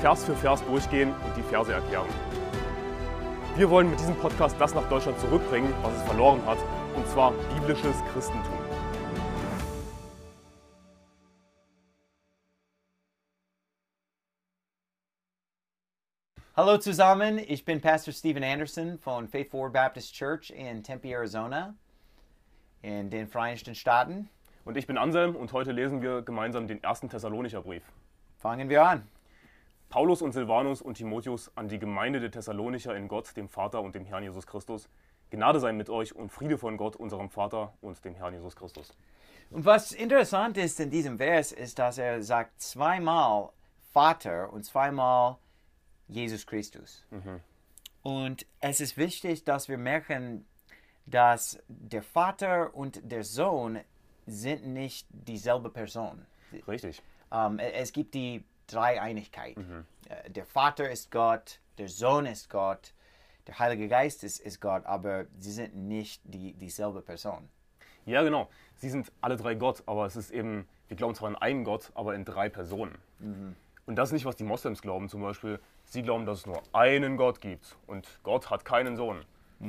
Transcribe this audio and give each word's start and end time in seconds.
Vers 0.00 0.24
für 0.24 0.36
Vers 0.36 0.62
durchgehen 0.66 1.10
und 1.10 1.36
die 1.36 1.42
Verse 1.42 1.72
erklären. 1.72 2.08
Wir 3.56 3.70
wollen 3.70 3.88
mit 3.88 3.98
diesem 3.98 4.14
Podcast 4.16 4.54
das 4.60 4.74
nach 4.74 4.86
Deutschland 4.90 5.18
zurückbringen, 5.18 5.72
was 5.82 5.94
es 5.94 6.02
verloren 6.02 6.44
hat, 6.44 6.58
und 6.94 7.08
zwar 7.08 7.32
biblisches 7.54 7.96
Christentum. 8.12 8.58
Hallo 16.54 16.78
zusammen, 16.78 17.38
ich 17.38 17.64
bin 17.64 17.80
Pastor 17.80 18.12
Stephen 18.12 18.44
Anderson 18.44 18.98
von 18.98 19.28
Faith 19.28 19.50
Forward 19.50 19.72
Baptist 19.72 20.14
Church 20.14 20.50
in 20.50 20.82
Tempe, 20.82 21.08
Arizona, 21.08 21.74
in 22.82 23.08
den 23.08 23.26
Vereinigten 23.28 23.74
Staaten. 23.74 24.28
Und 24.64 24.76
ich 24.76 24.86
bin 24.86 24.98
Anselm 24.98 25.36
und 25.36 25.52
heute 25.52 25.72
lesen 25.72 26.02
wir 26.02 26.22
gemeinsam 26.22 26.66
den 26.66 26.82
ersten 26.82 27.08
Thessalonicher 27.08 27.62
Brief. 27.62 27.82
Fangen 28.38 28.68
wir 28.68 28.84
an. 28.84 29.15
Paulus 29.88 30.20
und 30.22 30.32
Silvanus 30.32 30.82
und 30.82 30.94
Timotheus 30.94 31.50
an 31.54 31.68
die 31.68 31.78
Gemeinde 31.78 32.20
der 32.20 32.30
Thessalonicher 32.30 32.94
in 32.96 33.08
Gott, 33.08 33.36
dem 33.36 33.48
Vater 33.48 33.82
und 33.82 33.94
dem 33.94 34.04
Herrn 34.04 34.22
Jesus 34.22 34.46
Christus. 34.46 34.88
Gnade 35.30 35.60
sei 35.60 35.72
mit 35.72 35.90
euch 35.90 36.14
und 36.14 36.30
Friede 36.30 36.58
von 36.58 36.76
Gott, 36.76 36.96
unserem 36.96 37.30
Vater 37.30 37.72
und 37.80 38.04
dem 38.04 38.14
Herrn 38.14 38.34
Jesus 38.34 38.54
Christus. 38.56 38.94
Und 39.50 39.64
was 39.64 39.92
interessant 39.92 40.56
ist 40.56 40.80
in 40.80 40.90
diesem 40.90 41.18
Vers, 41.18 41.52
ist, 41.52 41.78
dass 41.78 41.98
er 41.98 42.22
sagt 42.22 42.60
zweimal 42.60 43.50
Vater 43.92 44.52
und 44.52 44.64
zweimal 44.64 45.36
Jesus 46.08 46.46
Christus. 46.46 47.04
Und 48.02 48.46
es 48.60 48.80
ist 48.80 48.96
wichtig, 48.96 49.44
dass 49.44 49.68
wir 49.68 49.78
merken, 49.78 50.46
dass 51.06 51.58
der 51.68 52.02
Vater 52.02 52.74
und 52.74 53.00
der 53.10 53.24
Sohn 53.24 53.80
sind 54.26 54.66
nicht 54.66 55.06
dieselbe 55.10 55.70
Person. 55.70 56.26
Richtig. 56.66 57.02
Ähm, 57.32 57.58
e- 57.58 57.72
es 57.72 57.92
gibt 57.92 58.14
die 58.14 58.44
Dreieinigkeit. 58.66 59.56
Äh, 60.08 60.30
Der 60.30 60.44
Vater 60.46 60.90
ist 60.90 61.10
Gott, 61.10 61.60
der 61.78 61.88
Sohn 61.88 62.26
ist 62.26 62.50
Gott, 62.50 62.92
der 63.46 63.58
Heilige 63.58 63.88
Geist 63.88 64.24
ist, 64.24 64.40
ist 64.40 64.60
Gott, 64.60 64.84
aber 64.86 65.26
sie 65.38 65.52
sind 65.52 65.74
nicht 65.76 66.20
die, 66.24 66.52
dieselbe 66.54 67.00
Person. 67.00 67.48
Ja, 68.04 68.22
genau. 68.22 68.48
Sie 68.76 68.88
sind 68.90 69.10
alle 69.20 69.36
drei 69.36 69.54
Gott, 69.54 69.82
aber 69.86 70.06
es 70.06 70.16
ist 70.16 70.30
eben, 70.30 70.66
wir 70.88 70.96
glauben 70.96 71.14
zwar 71.14 71.28
an 71.28 71.36
einen 71.36 71.64
Gott, 71.64 71.90
aber 71.94 72.14
in 72.14 72.24
drei 72.24 72.48
Personen. 72.48 72.96
Und 73.86 73.96
das 73.96 74.08
ist 74.10 74.12
nicht, 74.14 74.24
was 74.24 74.36
die 74.36 74.44
Moslems 74.44 74.82
glauben 74.82 75.08
zum 75.08 75.22
Beispiel. 75.22 75.58
Sie 75.86 76.02
glauben, 76.02 76.26
dass 76.26 76.40
es 76.40 76.46
nur 76.46 76.62
einen 76.72 77.16
Gott 77.16 77.40
gibt 77.40 77.76
und 77.86 78.06
Gott 78.22 78.50
hat 78.50 78.64
keinen 78.64 78.96
Sohn. 78.96 79.24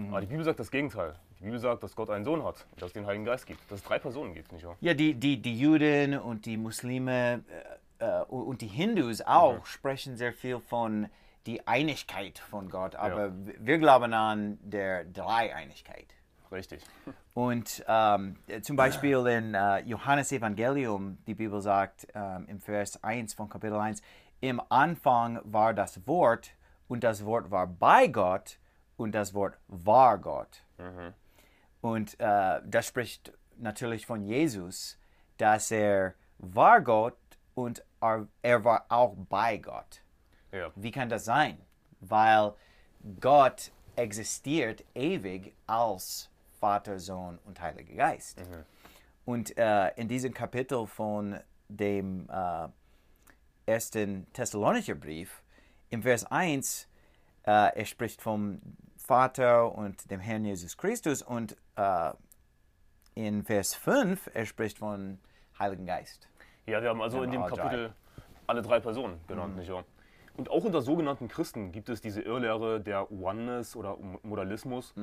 Aber 0.10 0.22
die 0.22 0.28
Bibel 0.28 0.44
sagt 0.44 0.60
das 0.60 0.70
Gegenteil. 0.72 1.16
Die 1.40 1.44
Bibel 1.46 1.60
sagt, 1.60 1.84
dass 1.84 1.96
Gott 1.96 2.10
einen 2.10 2.26
Sohn 2.26 2.44
hat 2.44 2.66
und 2.72 2.82
dass 2.82 2.88
es 2.88 2.94
den 2.94 3.06
Heiligen 3.06 3.24
Geist 3.26 3.46
gibt. 3.46 3.60
Dass 3.72 3.80
es 3.80 3.86
drei 3.86 4.00
Personen 4.00 4.34
gibt, 4.34 4.52
nicht 4.52 4.66
wahr? 4.66 4.76
Ja, 4.82 4.94
die, 4.96 5.14
die, 5.14 5.40
die 5.42 5.58
Juden 5.58 6.18
und 6.20 6.46
die 6.48 6.58
Muslime 6.58 7.44
äh, 8.00 8.06
äh, 8.06 8.22
und 8.24 8.62
die 8.62 8.68
Hindus 8.68 9.22
auch 9.22 9.66
sprechen 9.66 10.18
sehr 10.18 10.34
viel 10.34 10.60
von 10.60 11.10
die 11.46 11.66
Einigkeit 11.66 12.40
von 12.40 12.70
Gott, 12.70 12.96
aber 12.96 13.32
w- 13.46 13.56
wir 13.60 13.78
glauben 13.78 14.14
an 14.14 14.60
der 14.62 15.06
Dreieinigkeit. 15.06 16.08
Richtig. 16.52 16.82
Und 17.34 17.84
ähm, 17.88 18.38
zum 18.62 18.76
Beispiel 18.78 19.26
in 19.28 19.54
äh, 19.54 19.80
Johannes 19.80 20.32
Evangelium, 20.32 21.18
die 21.28 21.34
Bibel 21.36 21.62
sagt 21.62 22.08
ähm, 22.16 22.46
im 22.48 22.60
Vers 22.62 23.04
1 23.04 23.34
von 23.34 23.50
Kapitel 23.50 23.78
1, 23.78 24.02
im 24.40 24.62
Anfang 24.70 25.40
war 25.44 25.74
das 25.74 26.06
Wort 26.08 26.52
und 26.88 27.04
das 27.04 27.26
Wort 27.26 27.52
war 27.52 27.68
bei 27.68 28.08
Gott 28.08 28.60
und 28.96 29.14
das 29.14 29.34
Wort 29.34 29.58
war 29.68 30.18
Gott. 30.20 30.64
Und 31.82 32.20
äh, 32.20 32.62
das 32.66 32.88
spricht 32.88 33.34
natürlich 33.58 34.06
von 34.06 34.24
Jesus, 34.24 34.98
dass 35.38 35.72
er 35.72 36.14
war 36.40 36.82
Gott 36.82 37.18
und 37.56 37.84
er, 38.00 38.64
war 38.64 38.86
auch 38.90 39.16
bei 39.30 39.58
Gott. 39.58 40.02
Ja. 40.52 40.72
Wie 40.76 40.92
kann 40.92 41.10
das 41.10 41.26
sein? 41.26 41.58
Weil 42.00 42.54
Gott 43.20 43.72
existiert 43.96 44.84
ewig 44.94 45.54
als 45.66 46.30
Vater, 46.60 47.00
Sohn 47.00 47.40
und 47.46 47.60
Heiliger 47.62 47.96
Geist. 47.96 48.42
Und 49.26 49.58
äh, 49.58 49.90
in 49.96 50.08
diesem 50.08 50.34
Kapitel 50.34 50.88
von 50.88 51.40
dem 51.68 52.30
äh, 52.30 52.68
ersten 53.66 54.32
Thessalonicher 54.34 54.96
Brief, 54.96 55.42
im 55.90 56.02
Vers 56.04 56.26
1, 56.26 56.88
äh, 57.44 57.52
er 57.52 57.86
spricht 57.86 58.22
vom 58.22 58.62
Vater 58.98 59.74
und 59.74 60.10
dem 60.12 60.20
Herrn 60.20 60.46
Jesus 60.46 60.78
Christus 60.78 61.22
und 61.22 61.56
äh, 61.76 62.12
in 63.16 63.44
Vers 63.44 63.74
5, 63.74 64.30
er 64.34 64.46
spricht 64.46 64.80
von 64.80 65.20
Heiligen 65.58 65.86
Geist. 65.86 66.28
Ja, 66.68 66.82
wir 66.82 66.90
haben 66.90 67.02
also 67.02 67.24
in 67.24 67.32
dem 67.32 67.42
Kapitel 67.64 67.94
alle 68.46 68.62
drei 68.62 68.80
Personen 68.80 69.20
genannt, 69.28 69.56
nicht 69.58 69.72
wahr? 69.72 69.84
Und 70.36 70.50
auch 70.52 70.64
unter 70.64 70.82
sogenannten 70.82 71.28
Christen 71.28 71.72
gibt 71.72 71.90
es 71.90 72.02
diese 72.02 72.22
Irrlehre 72.22 72.80
der 72.80 73.12
Oneness 73.12 73.76
oder 73.76 73.98
Modalismus, 74.24 74.94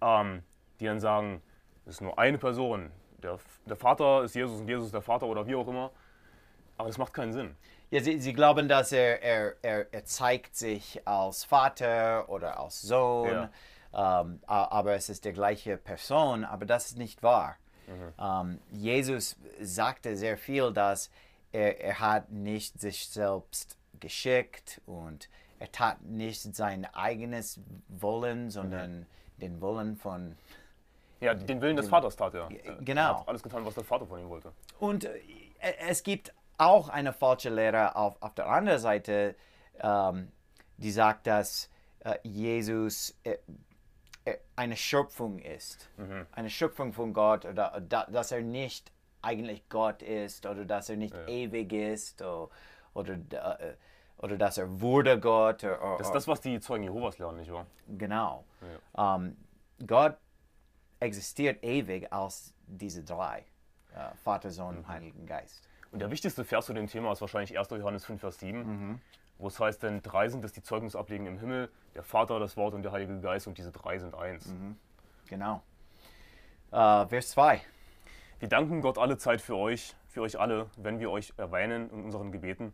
ähm, 0.00 0.42
die 0.80 0.86
dann 0.86 0.98
sagen, 0.98 1.42
es 1.86 1.94
ist 1.96 2.00
nur 2.00 2.18
eine 2.18 2.38
Person. 2.38 2.90
Der, 3.22 3.38
der 3.66 3.76
Vater 3.76 4.24
ist 4.24 4.34
Jesus 4.34 4.60
und 4.60 4.68
Jesus 4.68 4.86
ist 4.86 4.94
der 4.94 5.02
Vater 5.02 5.26
oder 5.26 5.46
wie 5.46 5.54
auch 5.54 5.68
immer. 5.68 5.90
Aber 6.76 6.88
das 6.88 6.98
macht 6.98 7.12
keinen 7.12 7.32
Sinn. 7.32 7.56
Ja, 7.90 8.00
sie, 8.00 8.18
sie 8.18 8.32
glauben, 8.32 8.68
dass 8.68 8.92
er, 8.92 9.22
er, 9.22 9.54
er, 9.62 9.86
er 9.92 10.04
zeigt 10.04 10.54
sich 10.56 11.00
als 11.06 11.44
Vater 11.44 12.28
oder 12.28 12.58
als 12.60 12.82
Sohn, 12.82 13.28
ähm, 13.94 14.40
a- 14.46 14.68
aber 14.70 14.94
es 14.94 15.08
ist 15.08 15.24
die 15.24 15.32
gleiche 15.32 15.76
Person, 15.76 16.44
aber 16.44 16.66
das 16.66 16.86
ist 16.90 16.98
nicht 16.98 17.22
wahr. 17.22 17.56
Ähm, 18.18 18.60
Jesus 18.70 19.36
sagte 19.60 20.16
sehr 20.16 20.36
viel, 20.36 20.72
dass 20.72 21.10
er, 21.52 21.80
er 21.80 22.00
hat 22.00 22.30
nicht 22.30 22.80
sich 22.80 23.08
selbst 23.08 23.76
geschickt 24.00 24.80
und 24.86 25.28
er 25.58 25.72
tat 25.72 26.02
nicht 26.02 26.54
sein 26.54 26.86
eigenes 26.94 27.60
Wollen, 27.88 28.50
sondern 28.50 29.06
den 29.38 29.60
Wollen 29.60 29.96
von 29.96 30.36
Ja, 31.20 31.34
den 31.34 31.60
Willen 31.60 31.76
des 31.76 31.88
Vaters 31.88 32.16
tat 32.16 32.34
er. 32.34 32.48
Er 32.50 32.76
genau. 32.76 33.20
hat 33.20 33.28
alles 33.28 33.42
getan, 33.42 33.64
was 33.64 33.74
der 33.74 33.84
Vater 33.84 34.06
von 34.06 34.20
ihm 34.20 34.28
wollte. 34.28 34.52
Und 34.78 35.04
äh, 35.04 35.20
es 35.88 36.02
gibt 36.02 36.32
auch 36.58 36.88
eine 36.88 37.12
falsche 37.12 37.50
Lehre 37.50 37.96
auf, 37.96 38.20
auf 38.20 38.34
der 38.34 38.46
anderen 38.48 38.80
Seite, 38.80 39.34
ähm, 39.80 40.30
die 40.76 40.90
sagt, 40.90 41.26
dass 41.26 41.70
äh, 42.00 42.16
Jesus 42.22 43.16
äh, 43.24 43.38
eine 44.56 44.76
Schöpfung 44.76 45.38
ist. 45.38 45.88
Eine 46.32 46.50
Schöpfung 46.50 46.92
von 46.92 47.12
Gott 47.12 47.44
oder 47.44 47.80
da, 47.80 48.04
dass 48.06 48.32
er 48.32 48.42
nicht 48.42 48.92
eigentlich 49.22 49.68
Gott 49.68 50.02
ist 50.02 50.46
oder 50.46 50.64
dass 50.64 50.88
er 50.88 50.96
nicht 50.96 51.14
ewig 51.26 51.72
ist 51.72 52.22
oder, 52.22 52.48
oder, 52.94 53.60
äh, 53.60 53.74
oder 54.18 54.36
dass 54.36 54.58
er 54.58 54.80
wurde 54.80 55.18
Gott. 55.18 55.64
Oder, 55.64 55.96
Das 55.98 56.08
ist 56.08 56.14
das, 56.14 56.28
was 56.28 56.40
die 56.40 56.60
Zeugen 56.60 56.84
Jehovas 56.84 57.18
lernen, 57.18 57.38
nicht 57.38 57.52
wahr? 57.52 57.66
Genau. 57.86 58.44
Ähm, 58.96 59.36
Gott 59.86 60.16
existiert 61.00 61.62
ewig 61.64 62.12
als 62.12 62.54
diese 62.66 63.02
drei. 63.04 63.44
Äh, 63.94 64.14
Vater, 64.22 64.50
Sohn 64.50 64.76
und 64.78 64.88
Heiligen 64.88 65.26
Geist. 65.26 65.68
Und 65.90 66.00
der 66.00 66.10
wichtigste 66.10 66.44
Vers 66.44 66.66
zu 66.66 66.74
dem 66.74 66.86
Thema 66.86 67.12
ist 67.12 67.20
wahrscheinlich 67.20 67.58
1. 67.58 67.70
Johannes 67.70 68.04
5, 68.04 68.20
Vers 68.20 68.38
7, 68.40 69.00
wo 69.38 69.46
es 69.46 69.58
heißt, 69.58 69.82
denn 69.82 70.02
drei 70.02 70.28
sind 70.28 70.44
es, 70.44 70.52
die 70.52 70.62
Zeugnis 70.62 70.96
ablegen 70.96 71.26
im 71.26 71.38
Himmel, 71.38 71.70
der 71.94 72.02
Vater, 72.02 72.38
das 72.40 72.56
Wort 72.56 72.74
und 72.74 72.82
der 72.82 72.92
Heilige 72.92 73.20
Geist 73.20 73.46
und 73.46 73.56
diese 73.56 73.72
drei 73.72 73.98
sind 73.98 74.14
eins. 74.14 74.52
Genau. 75.28 75.62
Äh, 76.70 77.06
Vers 77.06 77.30
2. 77.30 77.60
Wir 78.40 78.48
danken 78.48 78.80
Gott 78.82 78.98
alle 78.98 79.18
Zeit 79.18 79.40
für 79.40 79.56
euch, 79.56 79.96
für 80.06 80.22
euch 80.22 80.38
alle, 80.38 80.70
wenn 80.76 81.00
wir 81.00 81.10
euch 81.10 81.32
erwähnen 81.36 81.90
in 81.90 82.04
unseren 82.04 82.30
Gebeten, 82.30 82.72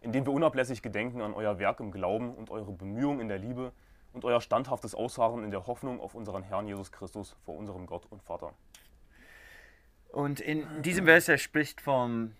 indem 0.00 0.26
wir 0.26 0.32
unablässig 0.32 0.82
gedenken 0.82 1.20
an 1.20 1.34
euer 1.34 1.58
Werk 1.58 1.80
im 1.80 1.90
Glauben 1.90 2.34
und 2.34 2.50
eure 2.50 2.72
Bemühungen 2.72 3.20
in 3.20 3.28
der 3.28 3.38
Liebe 3.38 3.72
und 4.12 4.24
euer 4.24 4.40
standhaftes 4.40 4.94
Ausharren 4.94 5.44
in 5.44 5.50
der 5.50 5.66
Hoffnung 5.66 6.00
auf 6.00 6.14
unseren 6.14 6.42
Herrn 6.42 6.66
Jesus 6.66 6.92
Christus 6.92 7.36
vor 7.44 7.56
unserem 7.56 7.86
Gott 7.86 8.06
und 8.10 8.22
Vater. 8.22 8.52
Und 10.08 10.40
in 10.40 10.82
diesem 10.82 11.04
Vers 11.04 11.28
er 11.28 11.38
spricht 11.38 11.80
vom 11.80 12.32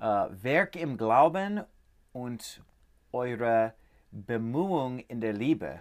äh, 0.00 0.02
Werk 0.02 0.76
im 0.76 0.96
Glauben 0.96 1.62
und 2.12 2.62
eure 3.12 3.74
Bemühung 4.10 4.98
in 5.00 5.20
der 5.20 5.32
Liebe. 5.32 5.80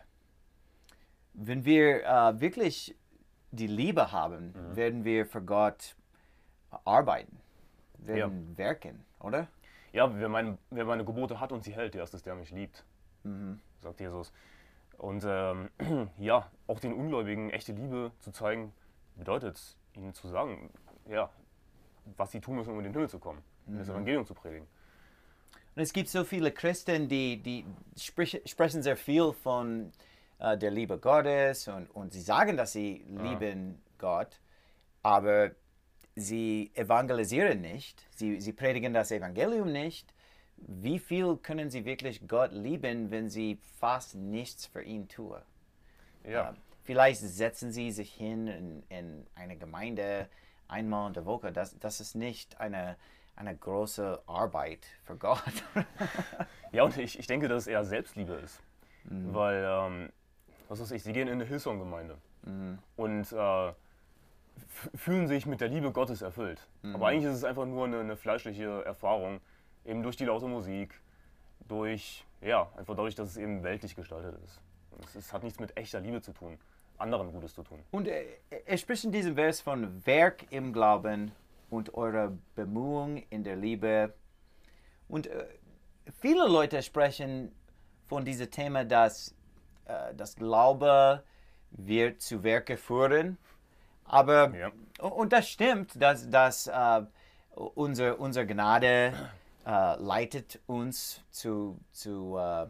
Wenn 1.33 1.66
wir 1.66 2.04
äh, 2.04 2.39
wirklich 2.39 2.95
die 3.51 3.68
Liebe 3.68 4.12
haben, 4.12 4.54
werden 4.75 5.04
wir 5.04 5.25
für 5.25 5.42
Gott 5.42 5.95
arbeiten, 6.86 7.38
werden 7.98 8.57
werken, 8.57 9.04
oder? 9.19 9.48
Ja, 9.94 10.18
wer 10.18 10.30
meine, 10.30 10.57
wer 10.69 10.86
meine 10.86 11.04
Gebote 11.04 11.39
hat 11.39 11.51
und 11.51 11.63
sie 11.63 11.74
hält, 11.74 11.94
der 11.94 12.04
ist 12.04 12.13
es, 12.13 12.24
der 12.24 12.36
mich 12.36 12.51
liebt. 12.51 12.86
sagt 13.81 14.00
Jesus. 14.00 14.31
Und 14.98 15.24
ähm, 15.28 15.69
ja, 16.18 16.50
auch 16.68 16.80
den 16.80 16.94
Ungläubigen 16.94 17.50
echte 17.50 17.74
Liebe 17.74 18.12
zu 18.19 18.31
zeigen, 18.31 18.72
bedeutet 19.16 19.75
ihnen 19.94 20.13
zu 20.13 20.28
sagen, 20.28 20.69
ja, 21.10 21.30
was 22.18 22.31
sie 22.31 22.39
tun 22.39 22.56
müssen, 22.56 22.72
um 22.72 22.78
in 22.78 22.86
den 22.86 22.94
Himmel 22.94 23.10
zu 23.10 23.19
kommen, 23.19 23.42
um 23.68 23.78
das 23.78 23.89
Evangelium 23.89 24.25
zu 24.25 24.33
predigen. 24.33 24.68
Und 25.75 25.81
es 25.83 25.94
gibt 25.94 26.09
so 26.09 26.23
viele 26.23 26.51
Christen, 26.51 27.07
die, 27.07 27.38
die 27.38 27.65
sprich, 27.97 28.41
sprechen 28.45 28.83
sehr 28.83 28.97
viel 28.97 29.31
von 29.33 29.91
äh, 30.39 30.57
der 30.57 30.71
Liebe 30.71 30.97
Gottes 30.97 31.68
und, 31.68 31.89
und 31.91 32.12
sie 32.13 32.21
sagen, 32.21 32.57
dass 32.57 32.73
sie 32.73 33.06
lieben 33.07 33.81
Gott, 33.97 34.39
aber 35.01 35.51
sie 36.15 36.71
evangelisieren 36.75 37.62
nicht, 37.62 38.06
sie, 38.15 38.41
sie 38.41 38.51
predigen 38.53 38.94
das 38.94 39.12
Evangelium 39.12 39.71
nicht. 39.71 40.13
Wie 40.57 41.00
viel 41.00 41.38
können 41.38 41.69
sie 41.71 41.85
wirklich 41.85 42.27
Gott 42.27 42.51
lieben, 42.51 43.09
wenn 43.09 43.29
sie 43.29 43.57
fast 43.79 44.15
nichts 44.15 44.65
für 44.65 44.83
ihn 44.83 45.07
tun? 45.07 45.39
Ja, 46.23 46.50
Ähm, 46.50 46.57
Vielleicht 46.83 47.21
setzen 47.21 47.71
sie 47.71 47.91
sich 47.91 48.12
hin 48.13 48.47
in, 48.47 48.83
in 48.89 49.27
eine 49.35 49.56
Gemeinde 49.56 50.27
einmal 50.68 51.07
in 51.07 51.13
der 51.13 51.25
Woche. 51.25 51.51
Das, 51.51 51.77
das 51.79 52.01
ist 52.01 52.15
nicht 52.15 52.59
eine, 52.59 52.97
eine 53.36 53.56
große 53.56 54.22
Arbeit 54.28 54.86
für 55.04 55.16
Gott. 55.16 55.42
ja 56.72 56.83
und 56.83 56.98
ich, 56.98 57.18
ich 57.18 57.28
denke, 57.28 57.48
dass 57.48 57.63
es 57.63 57.68
eher 57.68 57.83
Selbstliebe 57.83 58.33
ist. 58.33 58.62
Weil, 59.04 59.66
ähm, 59.68 60.12
was 60.69 60.80
weiß 60.80 60.92
ich, 60.92 61.04
sie 61.04 61.12
gehen 61.12 61.28
in 61.28 61.33
eine 61.36 61.45
Hillsong-Gemeinde 61.45 62.18
und 62.95 63.31
äh, 63.31 63.74
fühlen 64.95 65.28
sich 65.28 65.45
mit 65.45 65.62
der 65.62 65.68
Liebe 65.68 65.92
Gottes 65.92 66.22
erfüllt. 66.22 66.68
Aber 66.94 67.07
eigentlich 67.07 67.25
ist 67.25 67.38
es 67.38 67.44
einfach 67.44 67.66
nur 67.66 67.86
eine, 67.86 68.00
eine 68.00 68.16
fleischliche 68.16 68.83
Erfahrung, 68.86 69.42
eben 69.86 70.04
durch 70.04 70.18
die 70.18 70.25
laute 70.25 70.48
Musik, 70.48 71.00
durch, 71.68 72.25
ja, 72.42 72.69
einfach 72.78 72.95
dadurch, 72.95 73.16
dass 73.16 73.30
es 73.30 73.38
eben 73.38 73.63
weltlich 73.63 73.95
gestaltet 73.95 74.36
ist. 74.45 74.60
Es, 75.04 75.16
es 75.16 75.33
hat 75.33 75.44
nichts 75.44 75.60
mit 75.60 75.78
echter 75.78 76.00
Liebe 76.00 76.22
zu 76.22 76.33
tun, 76.33 76.57
anderen 76.98 77.31
Gutes 77.31 77.54
zu 77.54 77.63
tun. 77.63 77.80
Und 77.92 78.07
er, 78.07 78.24
er 78.66 78.78
spricht 78.78 79.04
in 79.04 79.12
diesem 79.12 79.36
Vers 79.36 79.62
von 79.62 80.06
Werk 80.06 80.51
im 80.51 80.74
Glauben 80.74 81.31
und 81.71 81.94
eurer 81.95 82.31
Bemühung 82.56 83.18
in 83.29 83.44
der 83.44 83.56
Liebe. 83.56 84.13
Und 85.07 85.25
äh, 85.27 85.45
viele 86.19 86.47
Leute 86.47 86.83
sprechen 86.83 87.51
von 88.07 88.23
diesem 88.25 88.51
Thema, 88.51 88.83
dass 88.85 89.33
äh, 89.85 90.13
das 90.15 90.35
Glaube 90.35 91.23
wird 91.71 92.21
zu 92.21 92.44
Werke 92.44 92.77
führen. 92.77 93.38
Aber, 94.06 94.53
Ja. 94.56 94.71
und 95.09 95.31
das 95.31 95.47
stimmt, 95.47 96.00
dass, 96.01 96.29
dass 96.29 96.68
äh, 96.68 97.01
unser, 97.56 98.19
unsere 98.19 98.45
Gnade 98.45 99.13
äh, 99.65 99.95
leitet 99.95 100.59
uns 100.68 101.23
zu, 101.31 101.79
zu 101.91 102.38
äh, 102.38 102.68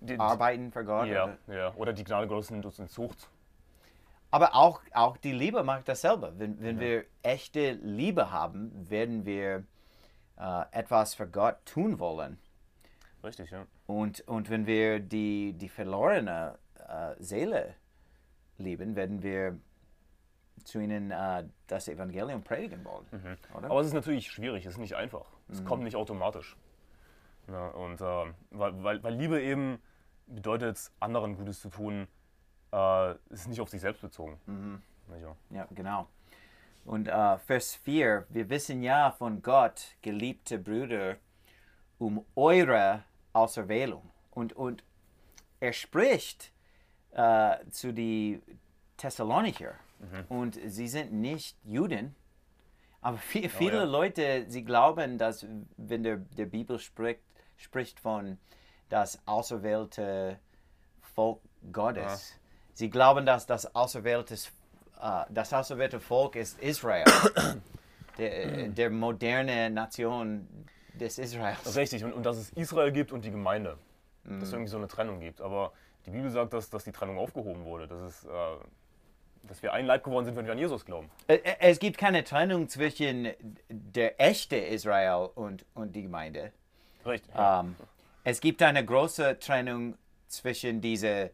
Die- 0.00 0.18
Arbeiten 0.20 0.70
für 0.70 0.84
Gott. 0.84 1.08
Ja, 1.08 1.36
ja. 1.48 1.74
Oder 1.74 1.92
die 1.92 2.04
Gnade 2.04 2.28
Gottes 2.28 2.50
nimmt 2.50 2.64
uns 2.66 2.78
in 2.78 2.88
Zucht. 2.88 3.28
Aber 4.34 4.56
auch, 4.56 4.80
auch 4.92 5.16
die 5.16 5.30
Liebe 5.30 5.62
macht 5.62 5.86
dasselbe. 5.86 6.32
Wenn, 6.36 6.60
wenn 6.60 6.80
wir 6.80 7.04
echte 7.22 7.70
Liebe 7.70 8.32
haben, 8.32 8.72
werden 8.90 9.24
wir 9.24 9.62
äh, 10.36 10.64
etwas 10.72 11.14
für 11.14 11.28
Gott 11.28 11.64
tun 11.64 12.00
wollen. 12.00 12.40
Richtig, 13.22 13.52
ja. 13.52 13.64
Und, 13.86 14.26
und 14.26 14.50
wenn 14.50 14.66
wir 14.66 14.98
die, 14.98 15.52
die 15.52 15.68
verlorene 15.68 16.58
äh, 16.80 17.14
Seele 17.20 17.76
lieben, 18.58 18.96
werden 18.96 19.22
wir 19.22 19.56
zu 20.64 20.80
ihnen 20.80 21.12
äh, 21.12 21.44
das 21.68 21.86
Evangelium 21.86 22.42
predigen 22.42 22.84
wollen. 22.84 23.06
Oder? 23.56 23.70
Aber 23.70 23.80
es 23.82 23.86
ist 23.86 23.94
natürlich 23.94 24.28
schwierig, 24.32 24.66
es 24.66 24.72
ist 24.72 24.78
nicht 24.80 24.96
einfach. 24.96 25.26
Es 25.48 25.64
kommt 25.64 25.84
nicht 25.84 25.94
automatisch. 25.94 26.56
Ja, 27.46 27.68
und 27.68 28.00
äh, 28.00 28.32
weil, 28.50 28.82
weil, 28.82 29.00
weil 29.00 29.14
Liebe 29.14 29.40
eben 29.40 29.80
bedeutet, 30.26 30.90
anderen 30.98 31.36
Gutes 31.36 31.60
zu 31.60 31.68
tun, 31.68 32.08
äh, 32.74 33.14
ist 33.32 33.48
nicht 33.48 33.60
auf 33.60 33.68
sich 33.68 33.80
selbst 33.80 34.00
bezogen. 34.02 34.38
Nicht 35.08 35.24
wahr? 35.24 35.36
Ja, 35.50 35.66
genau. 35.70 36.08
Und 36.84 37.08
äh, 37.08 37.38
Vers 37.38 37.74
4, 37.76 38.26
wir 38.28 38.50
wissen 38.50 38.82
ja 38.82 39.10
von 39.12 39.40
Gott, 39.42 39.96
geliebte 40.02 40.58
Brüder, 40.58 41.16
um 41.98 42.24
eure 42.34 43.04
Auserwählung. 43.32 44.10
Und, 44.32 44.52
und 44.54 44.84
er 45.60 45.72
spricht 45.72 46.52
äh, 47.12 47.56
zu 47.70 47.92
die 47.92 48.42
Thessalonicher. 48.96 49.74
Und 50.28 50.58
sie 50.66 50.88
sind 50.88 51.12
nicht 51.12 51.56
Juden. 51.64 52.14
Aber 53.00 53.16
vi- 53.32 53.48
viele 53.48 53.78
ja. 53.78 53.84
Leute, 53.84 54.44
sie 54.48 54.64
glauben, 54.64 55.16
dass 55.16 55.46
wenn 55.78 56.02
der, 56.02 56.16
der 56.18 56.46
Bibel 56.46 56.78
spricht, 56.78 57.20
spricht 57.56 58.00
von 58.00 58.38
das 58.90 59.18
auserwählte 59.26 60.38
Volk 61.00 61.40
Gottes, 61.72 62.38
sie 62.74 62.90
glauben, 62.90 63.24
dass 63.26 63.46
das 63.46 63.74
auserwählte, 63.74 64.34
äh, 64.34 65.24
das 65.30 65.52
auserwählte 65.52 66.00
Volk 66.00 66.36
ist 66.36 66.60
Israel, 66.60 67.04
der, 68.18 68.68
der 68.68 68.90
moderne 68.90 69.70
Nation 69.70 70.46
des 70.94 71.18
Israels. 71.18 71.74
Richtig, 71.76 72.04
und, 72.04 72.12
und 72.12 72.24
dass 72.24 72.36
es 72.36 72.50
Israel 72.50 72.92
gibt 72.92 73.12
und 73.12 73.24
die 73.24 73.30
Gemeinde. 73.30 73.76
Dass 74.24 74.44
es 74.44 74.52
irgendwie 74.52 74.70
so 74.70 74.78
eine 74.78 74.88
Trennung 74.88 75.20
gibt. 75.20 75.40
Aber 75.42 75.72
die 76.06 76.10
Bibel 76.10 76.30
sagt, 76.30 76.52
dass, 76.54 76.70
dass 76.70 76.84
die 76.84 76.92
Trennung 76.92 77.18
aufgehoben 77.18 77.64
wurde. 77.64 77.86
Dass, 77.88 78.00
es, 78.00 78.24
äh, 78.24 78.28
dass 79.42 79.62
wir 79.62 79.72
ein 79.74 79.84
Leib 79.84 80.02
geworden 80.04 80.24
sind, 80.24 80.34
wenn 80.36 80.46
wir 80.46 80.52
an 80.52 80.58
Jesus 80.58 80.84
glauben. 80.86 81.10
Ä- 81.28 81.42
ä- 81.42 81.56
Es 81.58 81.78
gibt 81.78 81.98
keine 81.98 82.24
Trennung 82.24 82.68
zwischen 82.70 83.28
der 83.68 84.18
echte 84.18 84.56
Israel 84.56 85.28
und, 85.34 85.66
und 85.74 85.94
die 85.94 86.02
Gemeinde. 86.02 86.52
Richtig. 87.04 87.30
Ähm, 87.36 87.76
es 88.22 88.40
gibt 88.40 88.62
eine 88.62 88.82
große 88.82 89.38
Trennung 89.40 89.98
zwischen 90.28 90.80
diese, 90.80 91.30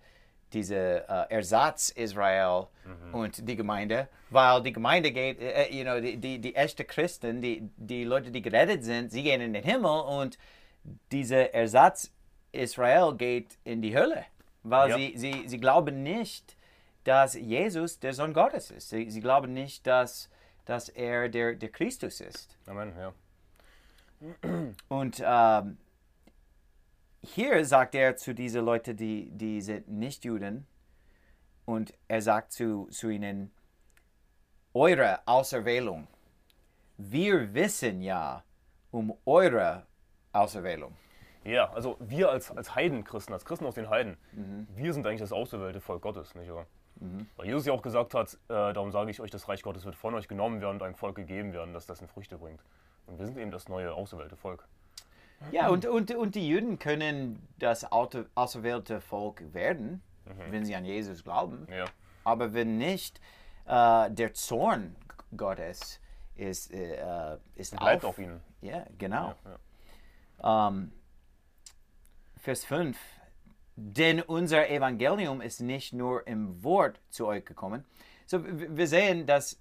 diese 0.52 1.08
äh, 1.08 1.34
Ersatz 1.34 1.90
Israel 1.90 2.66
und 3.12 3.48
die 3.48 3.56
Gemeinde, 3.56 4.08
weil 4.30 4.62
die 4.62 4.72
Gemeinde 4.72 5.12
geht, 5.12 5.40
äh, 5.40 5.64
äh, 5.64 5.74
you 5.76 5.82
know, 5.84 6.00
die, 6.00 6.16
die, 6.16 6.38
die 6.40 6.54
echten 6.54 6.86
Christen, 6.86 7.40
die, 7.40 7.68
die 7.76 8.04
Leute, 8.04 8.30
die 8.30 8.42
gerettet 8.42 8.84
sind, 8.84 9.10
sie 9.10 9.22
gehen 9.22 9.40
in 9.40 9.52
den 9.52 9.64
Himmel 9.64 10.00
und 10.02 10.38
diese 11.12 11.52
Ersatz 11.54 12.10
Israel 12.52 13.14
geht 13.16 13.58
in 13.64 13.80
die 13.82 13.96
Hölle, 13.96 14.24
weil 14.62 14.90
Ja. 14.90 14.96
sie, 14.96 15.12
sie, 15.16 15.44
sie 15.46 15.58
glauben 15.60 16.02
nicht, 16.02 16.56
dass 17.04 17.34
Jesus 17.34 17.98
der 18.00 18.12
Sohn 18.12 18.32
Gottes 18.32 18.70
ist. 18.70 18.90
Sie, 18.90 19.08
sie 19.10 19.20
glauben 19.20 19.52
nicht, 19.52 19.86
dass, 19.86 20.28
dass 20.64 20.88
er 20.88 21.28
der, 21.28 21.54
der 21.54 21.68
Christus 21.70 22.20
ist. 22.20 22.56
Amen, 22.66 22.92
ja. 22.98 23.12
Und 24.88 25.22
ähm, 25.24 25.78
hier 27.22 27.64
sagt 27.64 27.94
er 27.94 28.16
zu 28.16 28.34
diesen 28.34 28.64
Leuten, 28.64 28.96
die, 28.96 29.30
die 29.32 29.60
sind 29.60 29.88
nicht 29.88 30.24
Juden, 30.24 30.66
und 31.64 31.94
er 32.08 32.20
sagt 32.20 32.52
zu, 32.52 32.86
zu 32.90 33.10
ihnen, 33.10 33.52
eure 34.74 35.20
Auserwählung. 35.26 36.08
Wir 36.96 37.54
wissen 37.54 38.02
ja 38.02 38.42
um 38.90 39.16
eure 39.24 39.86
Auserwählung. 40.32 40.96
Ja, 41.44 41.70
also 41.72 41.96
wir 42.00 42.30
als, 42.30 42.50
als 42.50 42.74
Heidenchristen, 42.74 43.32
als 43.32 43.44
Christen 43.44 43.66
aus 43.66 43.74
den 43.74 43.88
Heiden, 43.88 44.16
wir 44.74 44.92
sind 44.92 45.06
eigentlich 45.06 45.20
das 45.20 45.32
auserwählte 45.32 45.80
Volk 45.80 46.02
Gottes, 46.02 46.34
nicht 46.34 46.52
wahr? 46.52 46.66
Weil 47.36 47.46
Jesus 47.46 47.64
ja 47.64 47.72
auch 47.72 47.82
gesagt 47.82 48.14
hat, 48.14 48.34
äh, 48.48 48.72
darum 48.72 48.92
sage 48.92 49.10
ich 49.10 49.20
euch, 49.20 49.30
das 49.30 49.48
Reich 49.48 49.62
Gottes 49.62 49.84
wird 49.84 49.94
von 49.94 50.14
euch 50.14 50.28
genommen 50.28 50.60
werden 50.60 50.74
und 50.74 50.82
einem 50.82 50.94
Volk 50.94 51.16
gegeben 51.16 51.52
werden, 51.52 51.72
das 51.72 51.86
dessen 51.86 52.08
Früchte 52.08 52.36
bringt. 52.36 52.62
Und 53.06 53.18
wir 53.18 53.26
sind 53.26 53.38
eben 53.38 53.50
das 53.50 53.68
neue 53.68 53.94
auserwählte 53.94 54.36
Volk. 54.36 54.68
Ja, 55.52 55.68
und, 55.68 55.86
und, 55.86 56.14
und 56.14 56.34
die 56.34 56.48
Juden 56.48 56.78
können 56.78 57.48
das 57.58 57.84
auserwählte 57.90 59.00
Volk 59.00 59.54
werden, 59.54 60.02
wenn 60.50 60.64
sie 60.64 60.74
an 60.74 60.84
Jesus 60.84 61.24
glauben. 61.24 61.66
Ja, 61.70 61.86
Aber 62.24 62.52
wenn 62.52 62.76
nicht, 62.78 63.20
äh, 63.66 64.10
der 64.10 64.34
Zorn 64.34 64.96
Gottes 65.36 66.00
ist, 66.36 66.72
äh, 66.72 67.36
ist 67.54 67.76
bleibt 67.76 68.04
auf 68.04 68.10
auf 68.10 68.18
ihnen. 68.18 68.40
Ja, 68.60 68.84
genau. 68.98 69.34
Ja, 70.42 70.68
Ähm, 70.68 70.92
Vers 72.36 72.64
5. 72.64 72.98
Denn 73.76 74.20
unser 74.20 74.68
Evangelium 74.68 75.40
ist 75.40 75.60
nicht 75.60 75.92
nur 75.92 76.26
im 76.26 76.62
Wort 76.62 77.00
zu 77.08 77.26
euch 77.26 77.44
gekommen. 77.44 77.84
So, 78.26 78.44
wir 78.44 78.86
sehen, 78.86 79.26
dass 79.26 79.58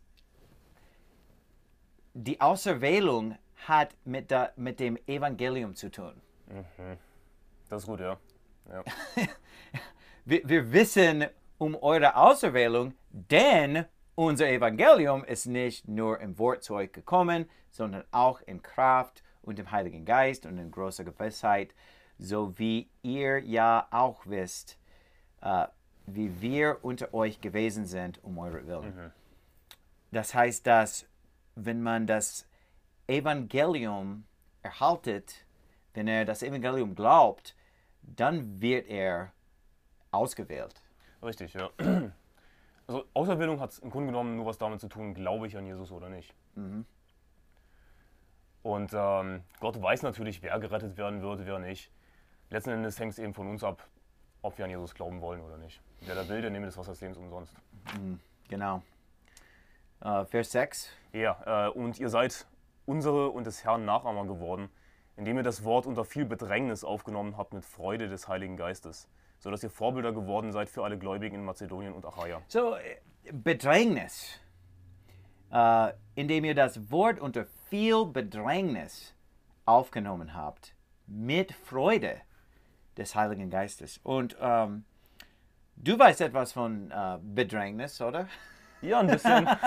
die 2.13 2.41
Auserwählung 2.41 3.38
hat 3.67 3.95
mit, 4.05 4.31
der, 4.31 4.53
mit 4.55 4.79
dem 4.79 4.97
Evangelium 5.07 5.75
zu 5.75 5.89
tun. 5.91 6.13
Das 7.69 7.83
ist 7.83 7.87
gut, 7.87 7.99
ja. 7.99 8.17
ja. 8.69 8.83
Wir, 10.25 10.47
wir 10.47 10.71
wissen 10.71 11.25
um 11.57 11.75
eure 11.75 12.15
Auserwählung, 12.15 12.93
denn 13.09 13.85
unser 14.13 14.47
Evangelium 14.47 15.23
ist 15.23 15.47
nicht 15.47 15.87
nur 15.87 16.19
im 16.19 16.37
Wort 16.37 16.63
zu 16.63 16.75
euch 16.75 16.91
gekommen, 16.91 17.49
sondern 17.71 18.03
auch 18.11 18.41
in 18.41 18.61
Kraft 18.61 19.23
und 19.41 19.57
im 19.57 19.71
Heiligen 19.71 20.05
Geist 20.05 20.45
und 20.45 20.57
in 20.57 20.69
großer 20.69 21.03
Gewissheit, 21.03 21.73
so 22.17 22.59
wie 22.59 22.89
ihr 23.01 23.39
ja 23.39 23.87
auch 23.91 24.25
wisst, 24.25 24.77
äh, 25.41 25.65
wie 26.05 26.41
wir 26.41 26.79
unter 26.83 27.13
euch 27.13 27.41
gewesen 27.41 27.85
sind 27.85 28.23
um 28.23 28.37
eure 28.37 28.67
Willen. 28.67 29.11
Das 30.11 30.33
heißt, 30.33 30.67
dass 30.67 31.07
wenn 31.55 31.81
man 31.81 32.07
das 32.07 32.48
Evangelium 33.09 34.25
erhaltet, 34.61 35.45
wenn 35.93 36.07
er 36.07 36.25
das 36.25 36.43
Evangelium 36.43 36.95
glaubt, 36.95 37.55
dann 38.01 38.61
wird 38.61 38.87
er 38.87 39.31
ausgewählt. 40.11 40.81
Richtig, 41.23 41.53
ja. 41.53 41.69
Also 42.87 43.05
Auserwählung 43.13 43.59
hat 43.59 43.77
im 43.83 43.91
Grunde 43.91 44.07
genommen 44.07 44.35
nur 44.35 44.47
was 44.47 44.57
damit 44.57 44.81
zu 44.81 44.87
tun, 44.87 45.13
glaube 45.13 45.45
ich 45.45 45.55
an 45.55 45.67
Jesus 45.67 45.91
oder 45.91 46.09
nicht. 46.09 46.33
Und 48.63 48.91
ähm, 48.95 49.43
Gott 49.59 49.79
weiß 49.79 50.01
natürlich, 50.01 50.41
wer 50.41 50.57
gerettet 50.57 50.97
werden 50.97 51.21
wird, 51.21 51.45
wer 51.45 51.59
nicht. 51.59 51.91
Letzten 52.49 52.71
Endes 52.71 52.99
hängt 52.99 53.11
es 53.11 53.19
eben 53.19 53.35
von 53.35 53.47
uns 53.47 53.63
ab, 53.63 53.87
ob 54.41 54.57
wir 54.57 54.65
an 54.65 54.71
Jesus 54.71 54.95
glauben 54.95 55.21
wollen 55.21 55.41
oder 55.41 55.57
nicht. 55.57 55.79
Wer 56.01 56.15
da 56.15 56.27
will, 56.27 56.41
der 56.41 56.49
nehme 56.49 56.65
das 56.65 56.77
Wasser 56.77 56.93
des 56.93 57.01
Lebens 57.01 57.19
umsonst. 57.19 57.53
Genau. 58.47 58.81
Äh, 60.01 60.25
Vers 60.25 60.51
6. 60.51 60.89
Ja, 61.13 61.67
äh, 61.67 61.69
und 61.69 61.99
ihr 61.99 62.09
seid 62.09 62.47
unsere 62.89 63.29
und 63.29 63.46
des 63.46 63.63
Herrn 63.63 63.86
Nachahmer 63.86 64.25
geworden, 64.25 64.69
indem 65.15 65.38
ihr 65.38 65.43
das 65.43 65.63
Wort 65.63 65.86
unter 65.86 66.03
viel 66.05 66.25
Bedrängnis 66.25 66.84
aufgenommen 66.84 67.38
habt 67.38 67.53
mit 67.53 67.63
Freude 67.63 68.10
des 68.10 68.27
Heiligen 68.27 68.58
Geistes, 68.58 69.08
sodass 69.38 69.62
ihr 69.62 69.69
Vorbilder 69.69 70.12
geworden 70.12 70.51
seid 70.51 70.69
für 70.69 70.84
alle 70.84 70.98
Gläubigen 70.98 71.36
in 71.36 71.46
Mazedonien 71.46 71.93
und 71.93 72.03
Achaia. 72.03 72.41
So, 72.48 72.75
äh, 72.75 72.98
Bedrängnis. 73.31 74.39
Äh, 75.51 75.93
indem 76.15 76.46
ihr 76.46 76.55
das 76.55 76.89
Wort 76.89 77.19
unter 77.19 77.46
viel 77.69 78.05
Bedrängnis 78.05 79.13
aufgenommen 79.65 80.34
habt, 80.34 80.74
mit 81.05 81.51
Freude 81.53 82.15
des 82.98 83.13
Heiligen 83.13 83.51
Geistes. 83.51 84.00
Und 84.03 84.36
ähm, 84.41 84.84
du 85.75 85.98
weißt 85.98 86.22
etwas 86.22 86.53
von 86.53 86.89
äh, 86.89 87.19
Bedrängnis, 87.22 88.01
oder? 88.01 88.27
Ja, 88.81 89.00
ein 89.00 89.08
bisschen. 89.08 89.48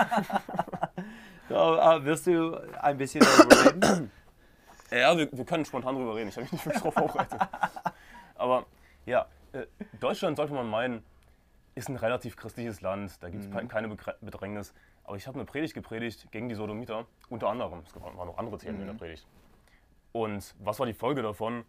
Äh, 1.53 2.03
willst 2.05 2.27
du 2.27 2.55
ein 2.81 2.97
bisschen 2.97 3.21
darüber 3.21 3.65
reden? 3.65 4.11
ja, 4.91 5.17
wir, 5.17 5.31
wir 5.31 5.45
können 5.45 5.65
spontan 5.65 5.95
drüber 5.95 6.15
reden. 6.15 6.29
Ich 6.29 6.35
habe 6.35 6.43
mich 6.43 6.51
nicht 6.53 6.65
wirklich 6.65 6.81
drauf 6.81 6.93
vorbereitet. 6.93 7.39
Aber 8.35 8.65
ja, 9.05 9.27
äh, 9.53 9.65
Deutschland 9.99 10.37
sollte 10.37 10.53
man 10.53 10.69
meinen, 10.69 11.03
ist 11.75 11.89
ein 11.89 11.95
relativ 11.95 12.35
christliches 12.35 12.81
Land. 12.81 13.21
Da 13.21 13.29
gibt 13.29 13.43
es 13.43 13.69
keine 13.69 13.87
Begr- 13.87 14.15
Bedrängnis. 14.21 14.73
Aber 15.03 15.17
ich 15.17 15.27
habe 15.27 15.37
eine 15.37 15.45
Predigt 15.45 15.73
gepredigt 15.73 16.31
gegen 16.31 16.47
die 16.49 16.55
Sodomiter, 16.55 17.05
unter 17.29 17.49
anderem. 17.49 17.83
Es 17.85 17.93
waren 18.01 18.15
noch 18.15 18.37
andere 18.37 18.57
Themen 18.57 18.79
in 18.81 18.87
der 18.87 18.93
Predigt. 18.93 19.27
Und 20.11 20.55
was 20.59 20.79
war 20.79 20.85
die 20.85 20.93
Folge 20.93 21.21
davon? 21.21 21.65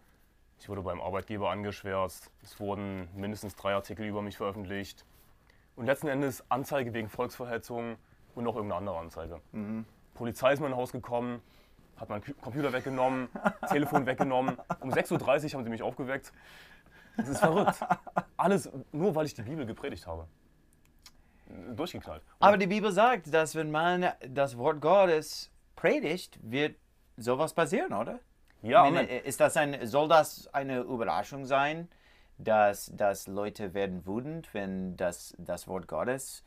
Ich 0.61 0.69
wurde 0.69 0.83
beim 0.83 1.01
Arbeitgeber 1.01 1.51
angeschwärzt. 1.51 2.31
Es 2.43 2.61
wurden 2.61 3.09
mindestens 3.17 3.57
drei 3.57 3.75
Artikel 3.75 4.07
über 4.07 4.23
mich 4.23 4.37
veröffentlicht. 4.37 5.05
Und 5.75 5.87
letzten 5.87 6.07
Endes 6.07 6.49
Anzeige 6.51 6.95
wegen 6.95 7.09
Volksverhetzung 7.09 7.97
und 8.35 8.45
noch 8.45 8.57
irgendeine 8.57 8.79
andere 8.79 8.99
Anzeige. 8.99 9.41
Polizei 10.15 10.53
ist 10.53 10.59
in 10.59 10.65
mein 10.65 10.77
Haus 10.77 10.93
gekommen, 10.93 11.43
hat 11.97 12.09
meinen 12.09 12.23
Computer 12.41 12.73
weggenommen, 12.73 13.29
Telefon 13.69 14.07
weggenommen. 14.07 14.57
Um 14.81 14.91
6.30 14.91 15.13
Uhr 15.13 15.53
haben 15.55 15.65
sie 15.65 15.71
mich 15.71 15.83
aufgeweckt. 15.83 16.33
Das 17.17 17.29
ist 17.29 17.39
verrückt. 17.39 17.79
Alles 18.37 18.71
nur, 18.93 19.15
weil 19.15 19.27
ich 19.27 19.35
die 19.35 19.43
Bibel 19.43 19.67
gepredigt 19.67 20.07
habe. 20.07 20.27
Durchgeknallt. 21.77 22.23
Aber 22.41 22.57
die 22.57 22.67
Bibel 22.67 22.91
sagt, 22.91 23.33
dass 23.33 23.55
wenn 23.55 23.71
man 23.71 24.09
das 24.29 24.57
Wort 24.57 24.81
Gottes 24.81 25.51
predigt, 25.77 26.39
wird 26.43 26.77
sowas 27.17 27.55
passieren, 27.55 27.93
oder? 27.93 28.19
Ja, 28.63 28.85
meine, 28.91 29.05
ist 29.05 29.41
das 29.41 29.57
ein, 29.57 29.87
soll 29.87 30.09
das 30.09 30.49
eine 30.53 30.81
Überraschung 30.81 31.45
sein, 31.45 31.89
dass, 32.39 32.91
dass 32.95 33.27
Leute 33.27 33.75
werden 33.75 34.07
wütend, 34.07 34.53
wenn 34.55 34.97
das, 34.97 35.35
das 35.39 35.69
Wort 35.69 35.87
Gottes 35.87 36.43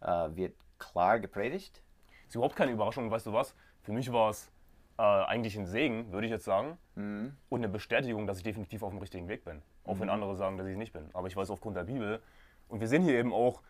äh, 0.00 0.06
wird 0.34 0.54
klar 0.80 1.20
gepredigt? 1.20 1.82
ist 2.30 2.36
überhaupt 2.36 2.56
keine 2.56 2.72
Überraschung. 2.72 3.10
Weißt 3.10 3.26
du 3.26 3.32
was? 3.32 3.54
Für 3.82 3.92
mich 3.92 4.12
war 4.12 4.30
es 4.30 4.50
äh, 4.98 5.02
eigentlich 5.02 5.56
ein 5.58 5.66
Segen, 5.66 6.12
würde 6.12 6.26
ich 6.26 6.30
jetzt 6.30 6.44
sagen. 6.44 6.78
Und 7.48 7.60
eine 7.60 7.68
Bestätigung, 7.68 8.26
dass 8.26 8.38
ich 8.38 8.44
definitiv 8.44 8.82
auf 8.82 8.90
dem 8.90 9.00
richtigen 9.00 9.28
Weg 9.28 9.44
bin. 9.44 9.62
Auch 9.84 9.98
wenn 9.98 10.08
andere 10.08 10.36
sagen, 10.36 10.56
dass 10.56 10.66
ich 10.66 10.72
es 10.72 10.78
nicht 10.78 10.92
bin. 10.92 11.10
Aber 11.12 11.26
ich 11.26 11.36
weiß 11.36 11.50
aufgrund 11.50 11.76
der 11.76 11.84
Bibel. 11.84 12.20
Und 12.68 12.80
wir 12.80 12.86
sehen 12.86 13.02
hier 13.02 13.14
eben 13.18 13.32
auch, 13.32 13.62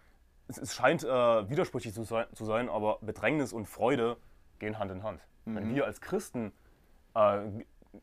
es, 0.48 0.58
es 0.58 0.74
scheint 0.74 1.04
äh, 1.04 1.48
widersprüchlich 1.48 1.94
zu 1.94 2.02
sein, 2.02 2.26
zu 2.34 2.44
sein, 2.44 2.68
aber 2.68 2.98
Bedrängnis 3.00 3.52
und 3.52 3.66
Freude 3.66 4.16
gehen 4.58 4.78
Hand 4.78 4.90
in 4.90 5.02
Hand. 5.02 5.20
Wenn 5.46 5.74
wir 5.74 5.86
als 5.86 6.00
Christen 6.02 6.52
äh, 7.14 7.40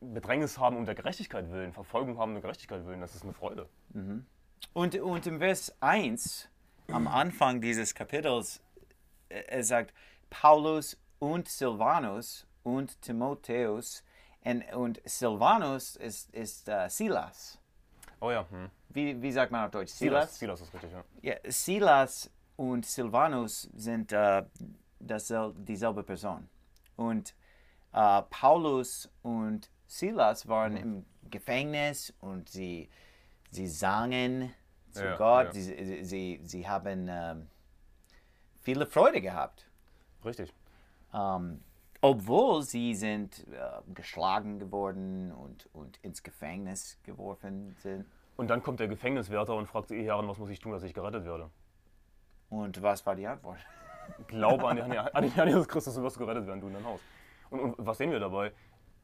Bedrängnis 0.02 0.58
haben 0.58 0.76
um 0.76 0.86
der 0.86 0.96
Gerechtigkeit 0.96 1.52
willen, 1.52 1.72
Verfolgung 1.72 2.18
haben 2.18 2.32
um 2.32 2.36
der 2.36 2.42
Gerechtigkeit 2.42 2.86
willen, 2.86 3.00
das 3.00 3.14
ist 3.14 3.24
eine 3.24 3.34
Freude. 3.34 3.70
Und, 4.74 4.96
und 4.96 5.28
im 5.28 5.40
Vers 5.40 5.76
1, 5.82 6.50
am 6.92 7.08
Anfang 7.08 7.62
dieses 7.62 7.94
Kapitels, 7.94 8.62
er 9.30 9.64
sagt, 9.64 9.94
Paulus 10.30 10.98
und 11.20 11.48
Silvanus 11.48 12.46
und 12.64 13.02
Timotheus. 13.02 14.04
Und, 14.44 14.74
und 14.74 15.02
Silvanus 15.06 15.96
ist, 15.96 16.34
ist 16.34 16.70
äh, 16.70 16.90
Silas. 16.90 17.60
Oh 18.20 18.32
ja, 18.32 18.46
hm. 18.50 18.70
Wie, 18.90 19.22
wie 19.22 19.32
sagt 19.32 19.52
man 19.52 19.66
auf 19.66 19.72
Deutsch? 19.72 19.92
Silas. 19.92 20.40
Silas 20.40 20.62
ist 20.62 20.74
richtig, 20.74 20.92
ja. 20.92 21.04
Ja, 21.22 21.36
Silas 21.52 22.32
und 22.56 22.86
Silvanus 22.86 23.70
sind 23.76 24.12
äh, 24.12 24.44
dassel 25.00 25.54
dieselbe 25.58 26.04
Person. 26.04 26.50
Und 26.96 27.36
äh, 27.94 28.22
Paulus 28.30 29.10
und 29.22 29.70
Silas 29.86 30.48
waren 30.48 30.78
im 30.78 31.06
Gefängnis 31.30 32.14
und 32.20 32.50
sie, 32.50 32.90
sie 33.52 33.68
sangen 33.68 34.54
zu 34.92 35.04
Ja, 35.04 35.16
Gott. 35.16 35.46
ja. 35.48 35.52
Sie, 35.54 36.04
sie, 36.04 36.42
sie, 36.44 36.68
haben 36.68 37.08
ähm, 37.10 37.48
viele 38.68 38.86
Freude 38.86 39.22
gehabt. 39.22 39.66
Richtig. 40.26 40.54
Ähm, 41.14 41.62
obwohl 42.02 42.64
sie 42.64 42.96
sind 42.96 43.48
äh, 43.48 43.94
geschlagen 43.94 44.60
geworden 44.60 45.32
und, 45.32 45.70
und 45.72 45.96
ins 46.04 46.22
Gefängnis 46.22 47.00
geworfen 47.04 47.78
sind. 47.80 48.06
Und 48.36 48.50
dann 48.50 48.62
kommt 48.62 48.82
der 48.82 48.90
Gefängniswärter 48.90 49.56
und 49.56 49.68
fragt 49.68 49.90
die 49.92 50.04
Herren, 50.04 50.28
was 50.28 50.38
muss 50.38 50.50
ich 50.50 50.60
tun, 50.60 50.74
dass 50.74 50.84
ich 50.84 50.94
gerettet 50.94 51.24
werde? 51.24 51.50
Und 52.50 52.82
was 52.82 53.06
war 53.06 53.16
die 53.16 53.26
Antwort? 53.26 53.58
Glaube 54.28 54.68
an, 54.68 54.76
die, 54.92 54.98
an, 54.98 55.24
die, 55.24 55.40
an 55.40 55.48
Jesus 55.48 55.70
Christus, 55.70 55.96
du 55.96 56.04
wirst 56.04 56.18
gerettet 56.18 56.46
werden, 56.46 56.60
du 56.60 56.68
in 56.68 56.74
dein 56.74 56.86
Haus. 56.86 57.00
Und, 57.50 57.62
und 57.62 57.76
was 57.78 57.98
sehen 57.98 58.12
wir 58.12 58.20
dabei? 58.20 58.52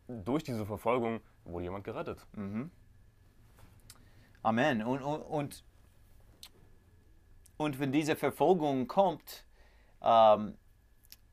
Durch 0.09 0.43
diese 0.43 0.65
Verfolgung 0.65 1.21
wurde 1.45 1.63
jemand 1.63 1.85
gerettet. 1.85 2.27
Amen. 4.41 4.83
Und, 4.83 5.01
und, 5.01 5.21
und, 5.21 5.63
und 7.55 7.79
wenn 7.79 7.93
diese 7.93 8.17
Verfolgung 8.17 8.87
kommt, 8.87 9.45
ähm, 10.03 10.57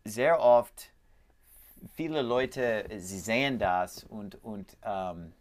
sehr 0.05 0.41
oft, 0.41 0.91
viele 1.95 2.23
Leute, 2.23 2.87
sie 2.99 3.19
sehen 3.19 3.59
das 3.59 4.05
und, 4.05 4.43
und 4.45 4.77
ähm, 4.83 5.33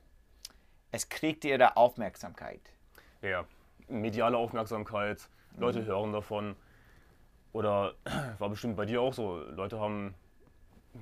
es 0.92 1.10
kriegt 1.10 1.46
ihre 1.46 1.78
Aufmerksamkeit. 1.78 2.62
Ja, 3.22 3.46
mediale 3.88 4.38
Aufmerksamkeit, 4.38 5.30
Leute 5.58 5.86
hören 5.86 6.14
davon. 6.14 6.56
Oder 7.52 7.96
war 8.38 8.50
bestimmt 8.50 8.76
bei 8.76 8.86
dir 8.86 9.02
auch 9.02 9.14
so. 9.14 9.38
Leute 9.38 9.80
haben 9.80 10.14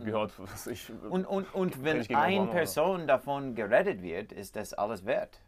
gehört, 0.03 0.34
was 0.38 0.67
ich. 0.67 0.91
Und, 1.10 1.25
und, 1.25 1.53
und 1.53 1.84
wenn 1.84 1.98
eine 1.98 2.05
Obama, 2.05 2.43
oder? 2.43 2.51
Person 2.51 3.07
davon 3.07 3.55
gerettet 3.55 4.01
wird, 4.01 4.31
ist 4.31 4.55
das 4.55 4.74
alles 4.74 5.05
wert. 5.05 5.39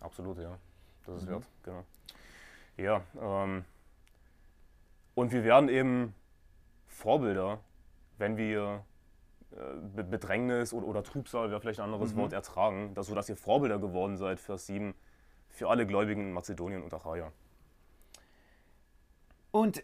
Absolut, 0.00 0.38
ja. 0.38 0.58
Das 1.06 1.22
ist 1.22 1.28
wert, 1.28 1.44
genau. 1.62 1.84
Ja, 2.76 3.02
ähm, 3.20 3.64
und 5.16 5.32
wir 5.32 5.42
werden 5.42 5.68
eben 5.68 6.14
Vorbilder, 6.86 7.60
wenn 8.18 8.36
wir 8.36 8.84
äh, 9.50 9.56
Be- 9.94 10.04
Bedrängnis 10.04 10.72
oder, 10.72 10.86
oder 10.86 11.02
Trübsal, 11.02 11.50
wäre 11.50 11.60
vielleicht 11.60 11.80
ein 11.80 11.86
anderes 11.86 12.14
Wort, 12.16 12.32
ertragen, 12.32 12.94
dass, 12.94 13.06
sodass 13.08 13.28
ihr 13.28 13.36
Vorbilder 13.36 13.78
geworden 13.78 14.16
seid, 14.16 14.38
Vers 14.38 14.66
7, 14.66 14.94
für 15.48 15.68
alle 15.70 15.86
Gläubigen 15.86 16.20
in 16.20 16.32
Mazedonien 16.32 16.82
und 16.82 16.92
Achaia. 16.94 17.32
Und 19.50 19.82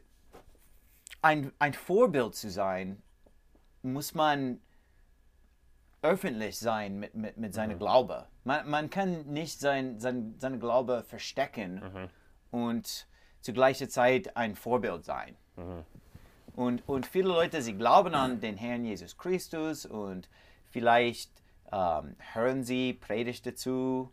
ein, 1.22 1.52
ein 1.58 1.72
Vorbild 1.72 2.34
zu 2.34 2.50
sein, 2.50 3.02
muss 3.82 4.14
man 4.14 4.60
öffentlich 6.02 6.58
sein 6.58 6.98
mit, 6.98 7.14
mit, 7.14 7.36
mit 7.36 7.54
seinem 7.54 7.78
Glaube. 7.78 8.26
Man, 8.44 8.68
man 8.68 8.90
kann 8.90 9.26
nicht 9.28 9.60
sein, 9.60 9.98
sein, 10.00 10.34
seinen 10.38 10.60
Glaube 10.60 11.04
verstecken 11.04 12.10
und 12.50 13.06
zu 13.42 13.52
gleicher 13.52 13.88
Zeit 13.88 14.36
ein 14.36 14.56
Vorbild 14.56 15.04
sein. 15.04 15.36
Und, 16.56 16.88
und 16.88 17.06
viele 17.06 17.28
Leute, 17.28 17.62
sie 17.62 17.74
glauben 17.74 18.14
an 18.14 18.40
den 18.40 18.56
Herrn 18.56 18.84
Jesus 18.84 19.16
Christus 19.16 19.86
und 19.86 20.28
vielleicht 20.70 21.30
ähm, 21.70 22.16
hören 22.32 22.64
sie 22.64 22.94
Predigten 22.94 23.56
zu 23.56 24.10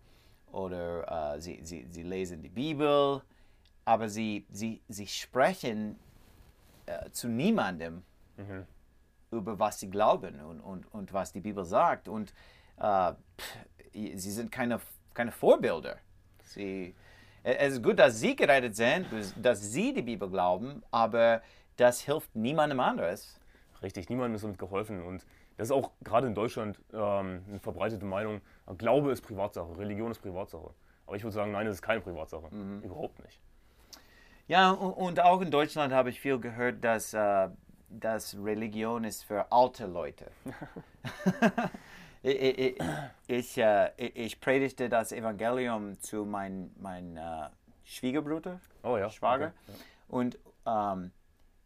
oder 0.51 1.35
äh, 1.35 1.41
sie, 1.41 1.59
sie, 1.63 1.85
sie 1.89 2.03
lesen 2.03 2.41
die 2.41 2.49
Bibel, 2.49 3.21
aber 3.85 4.09
sie, 4.09 4.45
sie, 4.49 4.81
sie 4.87 5.07
sprechen 5.07 5.97
äh, 6.85 7.09
zu 7.11 7.27
niemandem 7.27 8.03
über 9.31 9.59
was 9.59 9.79
sie 9.79 9.89
glauben 9.89 10.39
und, 10.39 10.59
und, 10.61 10.93
und 10.93 11.13
was 11.13 11.31
die 11.31 11.41
Bibel 11.41 11.65
sagt. 11.65 12.07
Und 12.07 12.33
äh, 12.77 13.13
pff, 13.37 13.57
sie 13.93 14.31
sind 14.31 14.51
keine, 14.51 14.79
keine 15.13 15.31
Vorbilder. 15.31 15.97
Sie, 16.43 16.95
es 17.43 17.73
ist 17.73 17.83
gut, 17.83 17.99
dass 17.99 18.19
sie 18.19 18.35
gerettet 18.35 18.75
sind, 18.75 19.07
dass 19.35 19.71
sie 19.71 19.93
die 19.93 20.01
Bibel 20.01 20.29
glauben, 20.29 20.83
aber 20.91 21.41
das 21.77 22.01
hilft 22.01 22.35
niemandem 22.35 22.79
anderes. 22.79 23.39
Richtig, 23.81 24.09
niemandem 24.09 24.35
ist 24.35 24.43
damit 24.43 24.57
geholfen. 24.57 25.01
Und 25.01 25.25
das 25.57 25.67
ist 25.67 25.71
auch 25.71 25.91
gerade 26.03 26.27
in 26.27 26.35
Deutschland 26.35 26.79
ähm, 26.93 27.43
eine 27.47 27.59
verbreitete 27.59 28.05
Meinung. 28.05 28.41
Glaube 28.77 29.11
ist 29.11 29.21
Privatsache, 29.21 29.77
Religion 29.77 30.11
ist 30.11 30.19
Privatsache. 30.19 30.71
Aber 31.05 31.15
ich 31.15 31.23
würde 31.23 31.33
sagen, 31.33 31.51
nein, 31.51 31.65
es 31.67 31.75
ist 31.75 31.81
keine 31.81 32.01
Privatsache. 32.01 32.47
Überhaupt 32.83 33.23
nicht. 33.23 33.39
Ja, 34.47 34.71
und, 34.71 34.93
und 34.93 35.19
auch 35.19 35.41
in 35.41 35.51
Deutschland 35.51 35.93
habe 35.93 36.09
ich 36.09 36.19
viel 36.19 36.39
gehört, 36.39 36.83
dass, 36.83 37.13
äh, 37.13 37.49
dass 37.89 38.35
Religion 38.35 39.03
ist 39.03 39.23
für 39.23 39.51
alte 39.51 39.85
Leute. 39.85 40.29
ich, 42.21 43.57
äh, 43.57 43.91
ich- 43.97 44.39
predigte 44.39 44.89
das 44.89 45.11
Evangelium 45.11 45.99
zu 46.01 46.25
meinem 46.25 46.71
mein, 46.79 47.17
äh, 47.17 47.49
Schwiegerbruder, 47.83 48.59
Oh 48.83 48.97
ja. 48.97 49.09
Schwager. 49.09 49.47
okay, 49.47 49.53
ja. 49.67 49.73
Und 50.09 50.37
ähm, 50.65 51.11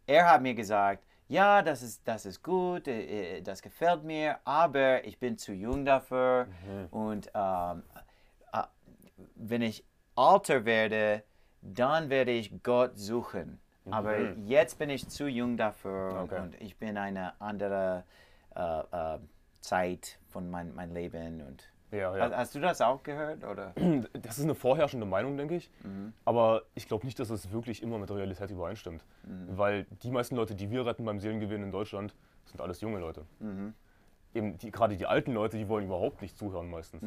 er 0.08 0.30
hat 0.32 0.42
mir 0.42 0.54
gesagt, 0.54 1.04
ja, 1.28 1.62
das 1.62 1.82
ist, 1.82 2.08
das 2.08 2.26
ist 2.26 2.44
gut, 2.44 2.88
äh, 2.88 3.38
äh, 3.38 3.42
das 3.42 3.62
gefällt 3.62 4.04
mir, 4.04 4.38
aber 4.46 5.04
ich 5.06 5.18
bin 5.20 5.38
zu 5.38 5.54
jung 5.54 5.86
dafür. 5.86 6.48
Und 6.92 7.30
ähm, 7.34 7.84
äh, 8.54 8.64
wenn 9.36 9.62
ich 9.62 9.84
alter 10.16 10.66
werde, 10.66 11.24
dann 11.62 12.10
werde 12.10 12.32
ich 12.32 12.62
Gott 12.62 12.98
suchen. 12.98 13.60
Aber 13.90 14.18
jetzt 14.46 14.78
bin 14.80 14.90
ich 14.90 15.10
zu 15.10 15.28
jung 15.28 15.58
dafür 15.58 16.22
Okay. 16.24 16.40
und 16.42 16.62
ich 16.62 16.78
bin 16.78 16.98
eine 16.98 17.34
andere 17.42 18.06
äh, 18.56 18.80
äh, 19.16 19.20
Zeit 19.64 20.20
von 20.30 20.50
mein, 20.52 20.76
mein 20.76 20.94
Leben. 20.94 21.42
Und 21.42 21.64
Ja, 21.92 22.12
Hast, 22.12 22.32
ja. 22.32 22.38
hast 22.38 22.56
du 22.56 22.60
das 22.60 22.82
auch 22.82 23.02
gehört? 23.04 23.44
Oder? 23.44 23.74
Das 24.22 24.38
ist 24.38 24.44
eine 24.44 24.56
vorherrschende 24.56 25.06
Meinung, 25.06 25.38
denke 25.38 25.56
ich. 25.56 25.70
Aber 26.26 26.64
ich 26.76 26.88
glaube 26.88 27.06
nicht, 27.06 27.18
dass 27.20 27.30
es 27.30 27.52
wirklich 27.52 27.82
immer 27.82 27.98
mit 27.98 28.10
der 28.10 28.18
Realität 28.18 28.52
übereinstimmt. 28.52 29.04
Weil 29.48 29.86
die 30.04 30.12
meisten 30.12 30.36
Leute, 30.36 30.54
die 30.56 30.70
wir 30.70 30.86
retten 30.86 31.06
beim 31.06 31.20
Seelengewinn 31.20 31.64
in 31.64 31.72
Deutschland, 31.72 32.14
sind 32.46 32.60
alles 32.62 32.82
junge 32.82 33.00
Leute. 33.00 33.26
Eben 34.34 34.58
die, 34.58 34.72
gerade 34.72 34.98
die 34.98 35.06
alten 35.06 35.34
Leute, 35.34 35.58
die 35.58 35.68
wollen 35.70 35.86
überhaupt 35.86 36.22
nicht 36.22 36.38
zuhören 36.38 36.70
meistens. 36.70 37.02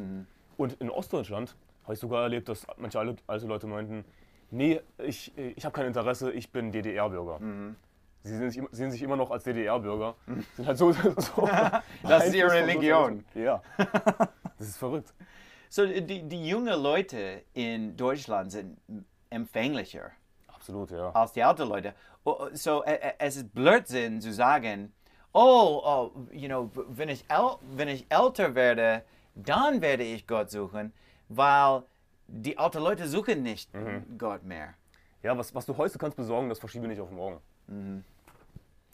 Und 0.57 0.73
in 0.73 0.89
Ostdeutschland 0.89 1.55
habe 1.83 1.93
ich 1.93 1.99
sogar 1.99 2.23
erlebt, 2.23 2.49
dass 2.49 2.65
manche 2.77 2.99
alte, 2.99 3.21
alte 3.27 3.45
Leute 3.45 3.67
meinten, 3.67 4.03
nee, 4.49 4.81
ich, 4.97 5.37
ich 5.37 5.63
habe 5.65 5.73
kein 5.73 5.85
Interesse, 5.85 6.31
ich 6.31 6.51
bin 6.51 6.71
DDR-Bürger. 6.71 7.39
Sie 8.23 8.35
sehen 8.37 8.49
sich, 8.49 8.57
immer- 8.57 8.69
sehen 8.71 8.91
sich 8.91 9.01
immer 9.01 9.15
noch 9.15 9.31
als 9.31 9.43
DDR-Bürger. 9.43 10.15
Sind 10.55 10.67
halt 10.67 10.77
so, 10.77 10.91
so 10.91 11.49
Das 12.03 12.27
ist 12.27 12.35
ihre 12.35 12.51
Religion. 12.51 13.23
Ja. 13.33 13.61
Das 14.59 14.69
ist 14.69 14.77
verrückt. 14.77 15.13
So, 15.69 15.85
die, 15.85 16.23
die 16.27 16.47
jungen 16.49 16.81
Leute 16.81 17.43
in 17.53 17.95
Deutschland 17.95 18.51
sind 18.51 18.77
empfänglicher 19.29 20.09
Absolut, 20.47 20.89
ja. 20.89 21.11
als 21.11 21.33
die 21.33 21.43
alten 21.43 21.67
Leute. 21.67 21.93
Oh, 22.23 22.47
So, 22.53 22.83
äh, 22.83 22.93
äh, 22.95 23.13
es 23.19 23.35
ist 23.37 23.53
Blödsinn 23.53 24.19
zu 24.19 24.33
sagen, 24.33 24.93
oh, 25.31 25.81
oh 25.85 26.11
you 26.31 26.47
know, 26.47 26.71
wenn 26.89 27.09
ich, 27.09 27.23
wenn 27.75 27.87
ich 27.87 28.07
älter 28.09 28.55
werde, 28.55 29.03
dann 29.35 29.81
werde 29.81 30.03
ich 30.03 30.25
Gott 30.25 30.49
suchen, 30.49 30.91
weil 31.29 31.83
die 32.27 32.57
alten 32.57 32.79
Leute 32.81 33.07
suchen 33.07 33.43
nicht 33.43 33.69
Gott 34.17 34.43
mehr. 34.43 34.73
Ja, 35.21 35.37
was, 35.37 35.53
was 35.53 35.65
du 35.67 35.77
heute 35.77 35.97
kannst 35.99 36.17
besorgen, 36.17 36.49
das 36.49 36.57
verschiebe 36.59 36.87
nicht 36.87 36.99
auf 36.99 37.11
morgen. 37.11 37.39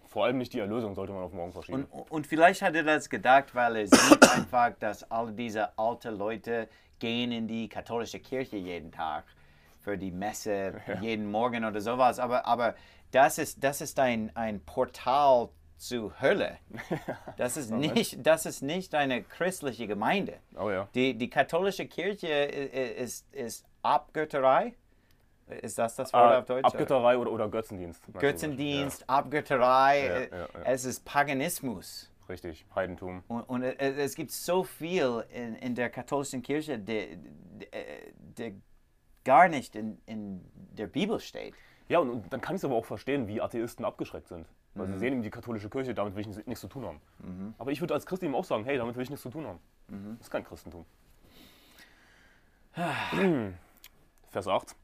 Vor 0.08 0.26
allem 0.26 0.38
nicht 0.38 0.54
die 0.54 0.60
Erlösung 0.60 0.94
sollte 0.96 1.12
man 1.14 1.24
auf 1.24 1.34
morgen 1.34 1.52
verschieben. 1.54 1.86
Und, 1.90 2.12
und 2.12 2.28
vielleicht 2.28 2.62
hat 2.62 2.76
er 2.76 2.84
das 2.84 3.10
gedacht, 3.10 3.56
weil 3.56 3.78
er 3.78 3.88
sieht 3.88 4.32
einfach, 4.36 4.72
dass 4.80 5.10
all 5.10 5.32
diese 5.32 5.78
alten 5.78 6.16
Leute 6.18 6.68
gehen 7.00 7.32
in 7.32 7.48
die 7.48 7.68
katholische 7.68 8.20
Kirche 8.20 8.58
jeden 8.58 8.92
Tag 8.92 9.24
für 9.82 9.98
die 9.98 10.12
Messe 10.12 10.82
jeden 11.02 11.30
Morgen 11.32 11.66
oder 11.66 11.82
sowas. 11.82 12.20
Aber, 12.20 12.46
aber 12.46 12.76
das 13.12 13.38
ist, 13.40 13.64
das 13.64 13.82
ist 13.82 14.00
ein, 14.00 14.32
ein 14.36 14.60
Portal 14.64 15.50
zur 15.78 16.22
Hölle. 16.22 16.58
Das 17.38 17.58
ist, 17.58 17.72
nicht, 17.72 18.26
das 18.26 18.46
ist 18.46 18.62
nicht 18.62 18.94
eine 18.94 19.24
christliche 19.24 19.88
Gemeinde. 19.88 20.36
oh 20.56 20.70
ja. 20.70 20.88
Die, 20.94 21.16
die 21.18 21.30
katholische 21.30 21.88
Kirche 21.88 22.28
i- 22.28 22.78
i- 22.78 22.94
ist, 23.04 23.34
ist 23.34 23.66
Abgötterei. 23.82 24.76
Ist 25.62 25.78
das 25.78 25.96
das 25.96 26.14
Wort 26.14 26.24
Ah, 26.24 26.40
auf 26.40 26.46
Deutsch? 26.46 26.66
Abgötterei 26.66 27.18
oder, 27.18 27.32
oder 27.32 27.50
Götzendienst. 27.50 28.02
Götzendienst, 28.18 29.10
Abgötterei. 29.10 30.06
Ja, 30.06 30.14
äh, 30.14 30.30
ja, 30.32 30.38
ja. 30.40 30.48
Es 30.66 30.86
ist 30.86 31.04
Paganismus. 31.06 32.10
Richtig, 32.30 32.66
Heidentum. 32.74 33.24
Und, 33.28 33.42
und 33.44 33.64
es, 33.64 33.98
es 33.98 34.16
gibt 34.16 34.32
so 34.32 34.64
viel 34.64 35.26
in, 35.34 35.56
in 35.56 35.76
der 35.76 35.90
katholischen 35.90 36.42
Kirche, 36.42 36.80
der, 36.80 37.08
der, 37.18 37.86
der 38.38 38.52
gar 39.26 39.50
nicht 39.50 39.76
in, 39.76 40.02
in 40.06 40.42
der 40.54 40.88
Bibel 40.88 41.20
steht. 41.20 41.54
Ja, 41.90 42.00
und, 42.00 42.10
und 42.10 42.32
dann 42.34 42.40
kann 42.40 42.56
ich 42.56 42.62
es 42.62 42.66
aber 42.66 42.76
auch 42.76 42.86
verstehen, 42.86 43.28
wie 43.28 43.42
Atheisten 43.42 43.84
abgeschreckt 43.84 44.30
sind. 44.30 44.48
Weil 44.76 44.88
sie 44.88 44.98
sehen 44.98 45.14
eben 45.14 45.22
die 45.22 45.30
katholische 45.30 45.70
Kirche, 45.70 45.94
damit 45.94 46.16
will 46.16 46.22
ich 46.28 46.46
nichts, 46.48 46.62
zu 46.62 46.68
tun 46.68 46.86
haben. 46.86 47.54
Aber 47.60 47.72
ich 47.72 47.80
würde 47.80 47.94
als 47.94 48.08
Christ 48.08 48.24
eben 48.24 48.34
auch 48.34 48.44
sagen, 48.44 48.64
hey, 48.64 48.78
damit 48.78 48.96
will 48.96 49.04
ich 49.04 49.10
nichts 49.10 49.22
zu 49.22 49.30
tun 49.30 49.46
haben. 49.46 49.60
Das 50.18 50.22
ist 50.22 50.32
kein 50.32 50.44
Christentum. 50.44 50.86
Vers 54.32 54.48
8. 54.48 54.76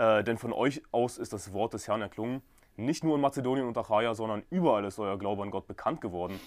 Äh, 0.00 0.24
denn 0.24 0.38
von 0.38 0.54
euch 0.54 0.82
aus 0.92 1.18
ist 1.18 1.34
das 1.34 1.52
Wort 1.52 1.74
des 1.74 1.86
Herrn 1.86 2.00
erklungen, 2.00 2.40
nicht 2.76 3.04
nur 3.04 3.16
in 3.16 3.20
Mazedonien 3.20 3.66
und 3.66 3.76
Achaia, 3.76 4.14
sondern 4.14 4.42
überall 4.48 4.86
ist 4.86 4.98
euer 4.98 5.18
Glaube 5.18 5.42
an 5.42 5.50
Gott 5.50 5.66
bekannt 5.66 6.00
geworden, 6.00 6.40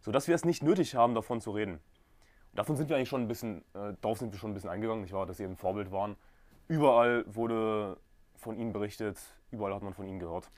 sodass 0.00 0.26
wir 0.26 0.34
es 0.34 0.44
nicht 0.44 0.64
nötig 0.64 0.96
haben, 0.96 1.14
davon 1.14 1.40
zu 1.40 1.52
reden. 1.52 1.74
Und 1.74 2.58
davon 2.58 2.74
sind 2.74 2.88
wir 2.88 2.96
eigentlich 2.96 3.08
schon 3.08 3.20
ein 3.20 3.28
bisschen, 3.28 3.58
äh, 3.74 3.94
darauf 4.00 4.18
sind 4.18 4.32
wir 4.32 4.40
schon 4.40 4.50
ein 4.50 4.54
bisschen 4.54 4.70
eingegangen, 4.70 5.02
nicht 5.02 5.12
wahr, 5.12 5.24
dass 5.24 5.36
sie 5.36 5.44
eben 5.44 5.56
Vorbild 5.56 5.92
waren. 5.92 6.16
Überall 6.66 7.24
wurde 7.32 7.96
von 8.34 8.58
ihnen 8.58 8.72
berichtet, 8.72 9.18
überall 9.52 9.72
hat 9.72 9.82
man 9.82 9.94
von 9.94 10.08
ihnen 10.08 10.18
gehört. 10.18 10.50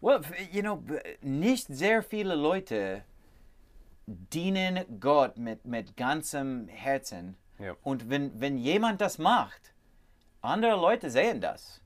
Well, 0.00 0.22
you 0.50 0.62
know, 0.62 0.82
nicht 1.20 1.66
sehr 1.66 2.02
viele 2.02 2.36
Leute 2.36 3.04
dienen 4.06 4.98
Gott 4.98 5.36
mit, 5.36 5.66
mit 5.66 5.94
ganzem 5.98 6.68
Herzen. 6.68 7.36
Ja. 7.58 7.76
Und 7.82 8.08
wenn, 8.08 8.40
wenn 8.40 8.56
jemand 8.56 9.02
das 9.02 9.18
macht, 9.18 9.69
andere 10.42 10.76
Leute 10.76 11.10
sehen 11.10 11.40
das. 11.40 11.80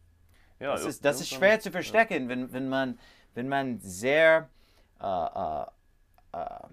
Ja, 0.61 0.73
Das 0.73 0.85
ist, 0.85 1.05
das 1.05 1.21
ist 1.21 1.31
schwer 1.31 1.61
zu 1.61 1.71
verstecken, 1.71 2.29
wenn, 2.29 2.53
wenn, 2.53 2.69
man, 2.69 2.99
wenn 3.35 3.49
man 3.49 3.81
sehr 3.81 4.49
äh, 5.01 5.05
äh, 5.07 5.65
äh, 6.33 6.69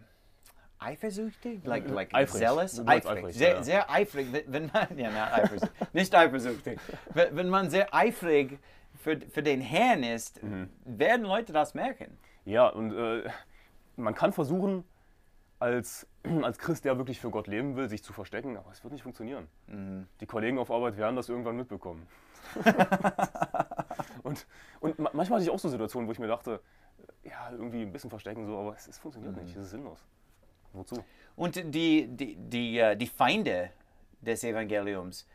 eifersüchtig, 0.80 1.63
like, 1.65 1.88
like 1.89 2.13
Eifrig. 2.13 2.39
zealous, 2.41 2.80
eifrig, 2.88 3.06
eifrig, 3.17 3.36
sehr, 3.36 3.50
ja. 3.56 3.63
sehr 3.63 3.89
eifrig, 3.91 4.28
wenn- 4.48 4.72
man, 4.74 4.88
ja, 4.98 5.10
na, 5.13 5.34
eifersüchtig, 5.34 5.94
nicht 5.94 6.15
eifersüchtig, 6.15 6.80
wenn, 7.13 7.36
wenn 7.36 7.50
man 7.50 7.70
sehr 7.70 7.94
eifrig 7.94 8.60
für, 9.04 9.20
für 9.20 9.44
den 9.44 9.62
Herrn 9.62 10.04
ist, 10.04 10.41
Mhm. 10.44 10.70
werden 10.86 11.26
Leute 11.26 11.54
das 11.54 11.74
merken. 11.74 12.17
Ja, 12.46 12.67
und 12.67 12.94
äh, 12.96 13.30
man 13.96 14.15
kann 14.15 14.34
versuchen, 14.34 14.84
als, 15.62 16.08
als 16.41 16.58
Christ, 16.58 16.86
der 16.86 16.97
wirklich 16.97 17.19
für 17.19 17.30
Gott 17.30 17.47
leben 17.47 17.76
will, 17.76 17.88
sich 17.89 18.04
zu 18.04 18.13
verstecken, 18.13 18.58
aber 18.58 18.71
es 18.71 18.84
wird 18.84 18.93
nicht 18.93 19.04
funktionieren. 19.04 19.47
Die 20.19 20.26
Kollegen 20.26 20.58
auf 20.58 20.71
Arbeit 20.71 20.97
werden 20.97 21.15
das 21.15 21.30
irgendwann 21.30 21.56
mitbekommen. 21.56 22.08
und 24.24 24.45
und 24.82 24.97
ma- 25.00 25.12
manchmal 25.13 25.38
hatte 25.38 25.43
ich 25.43 25.50
auch 25.50 25.60
so 25.60 25.69
Situationen, 25.69 26.08
wo 26.08 26.12
ich 26.12 26.19
mir 26.19 26.28
dachte, 26.28 26.60
äh, 27.24 27.30
ja, 27.30 27.52
irgendwie 27.52 27.84
ein 27.84 27.91
bisschen 27.91 28.10
verstecken, 28.10 28.45
so, 28.45 28.58
aber 28.58 28.76
es, 28.76 28.88
es 28.88 28.97
funktioniert 28.97 29.38
nicht, 29.38 29.56
es 29.56 29.65
ist 29.65 29.69
sinnlos. 29.71 30.00
Wozu? 30.74 31.04
Und 31.36 31.56
die, 31.56 32.08
die, 32.08 32.36
die, 32.36 32.80
äh, 32.80 32.95
die 32.95 33.08
Feinde 33.08 33.69
des 34.21 34.43
Evangeliums, 34.43 35.28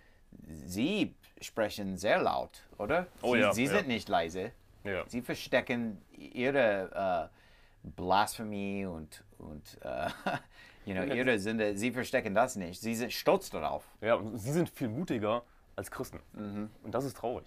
sie 0.43 1.15
sprechen 1.41 1.97
sehr 1.97 2.21
laut, 2.21 2.63
oder? 2.79 3.07
Oh 3.23 3.35
sie, 3.35 3.41
ja, 3.41 3.53
sie 3.53 3.65
ja. 3.65 3.71
sind 3.71 3.89
nicht 3.89 4.09
leise. 4.09 4.53
Ja. 4.85 5.05
Sie 5.09 5.23
verstecken 5.23 6.03
ihre 6.13 7.31
äh, 7.33 7.89
Blasphemie 7.89 8.87
und, 8.87 9.25
und 9.39 9.79
äh, 9.83 10.09
you 10.87 10.95
know, 10.95 11.03
ihre 11.15 11.39
Sünde. 11.39 11.77
Sie 11.77 11.91
verstecken 11.93 12.35
das 12.35 12.57
nicht. 12.57 12.81
Sie 12.81 12.95
sind 12.95 13.13
stolz 13.13 13.51
darauf. 13.51 13.85
Ja, 14.01 14.15
und 14.15 14.39
sie 14.39 14.53
sind 14.53 14.69
viel 14.71 14.89
mutiger 14.89 15.43
als 15.77 15.91
Christen. 15.91 16.21
Und 16.35 16.71
das 16.95 17.05
ist 17.05 17.17
traurig. 17.17 17.47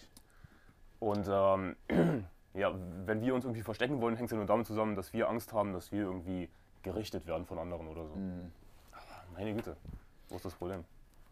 Und 0.99 1.27
ähm, 1.29 1.75
ja, 2.53 2.73
wenn 3.05 3.21
wir 3.21 3.33
uns 3.35 3.45
irgendwie 3.45 3.63
verstecken 3.63 4.01
wollen, 4.01 4.15
hängt 4.15 4.27
es 4.27 4.31
ja 4.31 4.37
nur 4.37 4.45
damit 4.45 4.67
zusammen, 4.67 4.95
dass 4.95 5.13
wir 5.13 5.29
Angst 5.29 5.53
haben, 5.53 5.73
dass 5.73 5.91
wir 5.91 6.01
irgendwie 6.03 6.49
gerichtet 6.83 7.25
werden 7.25 7.45
von 7.45 7.57
anderen 7.59 7.87
oder 7.87 8.05
so. 8.05 8.13
Aber 8.13 9.33
Meine 9.33 9.53
Güte, 9.53 9.75
wo 10.29 10.35
ist 10.35 10.45
das 10.45 10.53
Problem? 10.53 10.83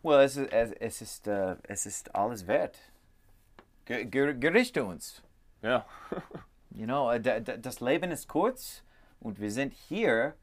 Well, 0.03 0.19
es 0.23 0.37
ist, 0.37 0.51
es, 0.51 1.01
ist, 1.01 1.27
äh, 1.27 1.55
es 1.63 1.85
ist 1.85 2.15
alles 2.15 2.47
wert. 2.47 2.77
Ge 3.85 4.05
ger 4.05 4.33
gerichte 4.33 4.83
uns. 4.83 5.21
Ja, 5.61 5.85
You 6.69 6.85
know, 6.85 7.09
äh, 7.11 7.19
da- 7.19 7.39
da- 7.39 7.57
das 7.57 7.79
Leben 7.79 8.11
ist 8.11 8.27
kurz 8.27 8.83
und 9.19 9.39
wir 9.39 9.49
sind 9.51 9.73
hier, 9.73 10.35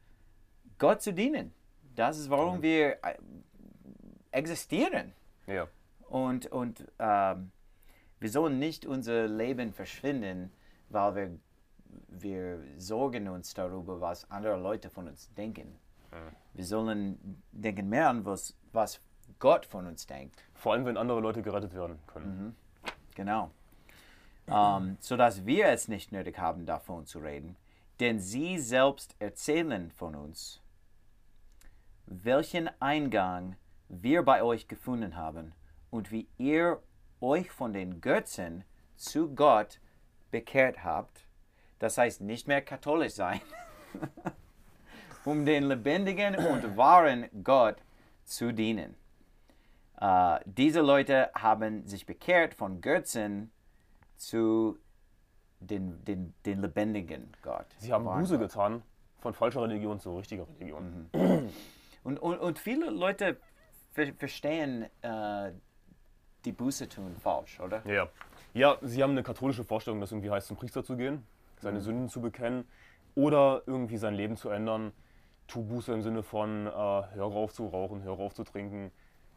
Gott 0.77 1.01
zu 1.01 1.13
dienen. 1.13 1.53
Das 1.95 2.17
ist, 2.17 2.29
warum 2.29 2.61
wir 2.61 3.03
äh, 3.03 3.15
existieren. 4.31 5.13
ja, 5.47 5.67
Und, 6.09 6.47
und 6.47 6.85
ähm, 6.99 7.51
wir 8.19 8.29
sollen 8.29 8.59
nicht 8.59 8.85
unser 8.85 9.27
Leben 9.27 9.73
verschwinden, 9.73 10.51
weil 10.89 11.15
wir, 11.15 11.39
wir 12.09 12.59
sorgen 12.77 13.27
uns 13.29 13.53
darüber, 13.53 14.01
was 14.01 14.29
andere 14.29 14.57
Leute 14.57 14.89
von 14.89 15.07
uns 15.07 15.33
denken. 15.35 15.77
Wir 16.53 16.63
sollen 16.63 17.41
denken 17.51 17.89
mehr 17.89 18.07
an, 18.09 18.23
was, 18.23 18.55
was 18.71 19.01
Gott 19.39 19.65
von 19.65 19.85
uns 19.85 20.05
denkt. 20.07 20.41
vor 20.53 20.71
allem 20.73 20.85
wenn 20.85 20.95
andere 20.97 21.19
Leute 21.19 21.41
gerettet 21.41 21.73
werden 21.73 21.99
können. 22.07 22.55
Genau. 23.15 23.51
Ähm, 24.47 24.97
sodass 25.01 25.45
wir 25.45 25.67
es 25.67 25.87
nicht 25.89 26.11
nötig 26.13 26.37
haben, 26.37 26.65
davon 26.65 27.05
zu 27.05 27.19
reden. 27.19 27.57
Denn 27.99 28.19
sie 28.19 28.59
selbst 28.59 29.15
erzählen 29.19 29.91
von 29.91 30.15
uns, 30.15 30.61
welchen 32.07 32.69
Eingang 32.81 33.55
wir 33.89 34.23
bei 34.23 34.43
euch 34.43 34.67
gefunden 34.67 35.15
haben 35.15 35.53
und 35.89 36.11
wie 36.11 36.27
ihr 36.37 36.79
euch 37.21 37.51
von 37.51 37.73
den 37.73 38.01
Götzen 38.01 38.63
zu 38.95 39.33
Gott 39.33 39.79
bekehrt 40.31 40.83
habt, 40.83 41.27
das 41.79 41.97
heißt 41.97 42.21
nicht 42.21 42.47
mehr 42.47 42.61
katholisch 42.61 43.13
sein, 43.13 43.41
um 45.25 45.45
den 45.45 45.63
lebendigen 45.65 46.35
und 46.35 46.77
wahren 46.77 47.25
Gott 47.43 47.77
zu 48.23 48.51
dienen. 48.51 48.95
Äh, 49.99 50.39
diese 50.45 50.81
Leute 50.81 51.31
haben 51.33 51.87
sich 51.87 52.05
bekehrt 52.05 52.53
von 52.53 52.81
Götzen 52.81 53.51
zu 54.17 54.77
den, 55.59 56.03
den, 56.05 56.33
den 56.45 56.61
lebendigen 56.61 57.31
Gott. 57.41 57.67
Sie 57.77 57.91
haben 57.91 58.05
Buße 58.05 58.37
getan 58.37 58.81
von 59.19 59.33
falscher 59.33 59.63
Religion 59.63 59.99
zu 59.99 60.15
richtiger 60.17 60.47
Religion. 60.59 61.09
Und, 62.05 62.19
und, 62.19 62.37
und 62.39 62.59
viele 62.59 62.89
Leute 62.91 63.37
ver 63.93 64.13
verstehen 64.13 64.85
äh, 65.01 65.51
die 66.45 66.51
Buße 66.51 66.87
tun 66.87 67.15
falsch, 67.21 67.59
oder? 67.59 67.81
Ja. 67.85 68.07
ja, 68.53 68.77
sie 68.81 69.01
haben 69.03 69.11
eine 69.11 69.23
katholische 69.23 69.63
Vorstellung, 69.63 69.99
dass 69.99 70.11
irgendwie 70.11 70.29
heißt, 70.29 70.47
zum 70.47 70.55
Priester 70.55 70.83
zu 70.83 70.95
gehen, 70.95 71.15
Mhm. 71.15 71.61
seine 71.61 71.81
Sünden 71.81 72.09
zu 72.09 72.21
bekennen 72.21 72.65
oder 73.15 73.63
irgendwie 73.65 73.97
sein 73.97 74.13
Leben 74.13 74.35
zu 74.37 74.49
ändern. 74.49 74.91
Tu 75.47 75.63
Buße 75.63 75.93
im 75.93 76.01
Sinne 76.01 76.21
von, 76.21 76.67
äh, 76.67 76.69
hör 76.69 77.25
auf 77.25 77.53
zu 77.53 77.67
rauchen, 77.67 78.03
hör 78.03 78.19
auf 78.19 78.33
zu 78.33 78.43
trinken, 78.43 78.91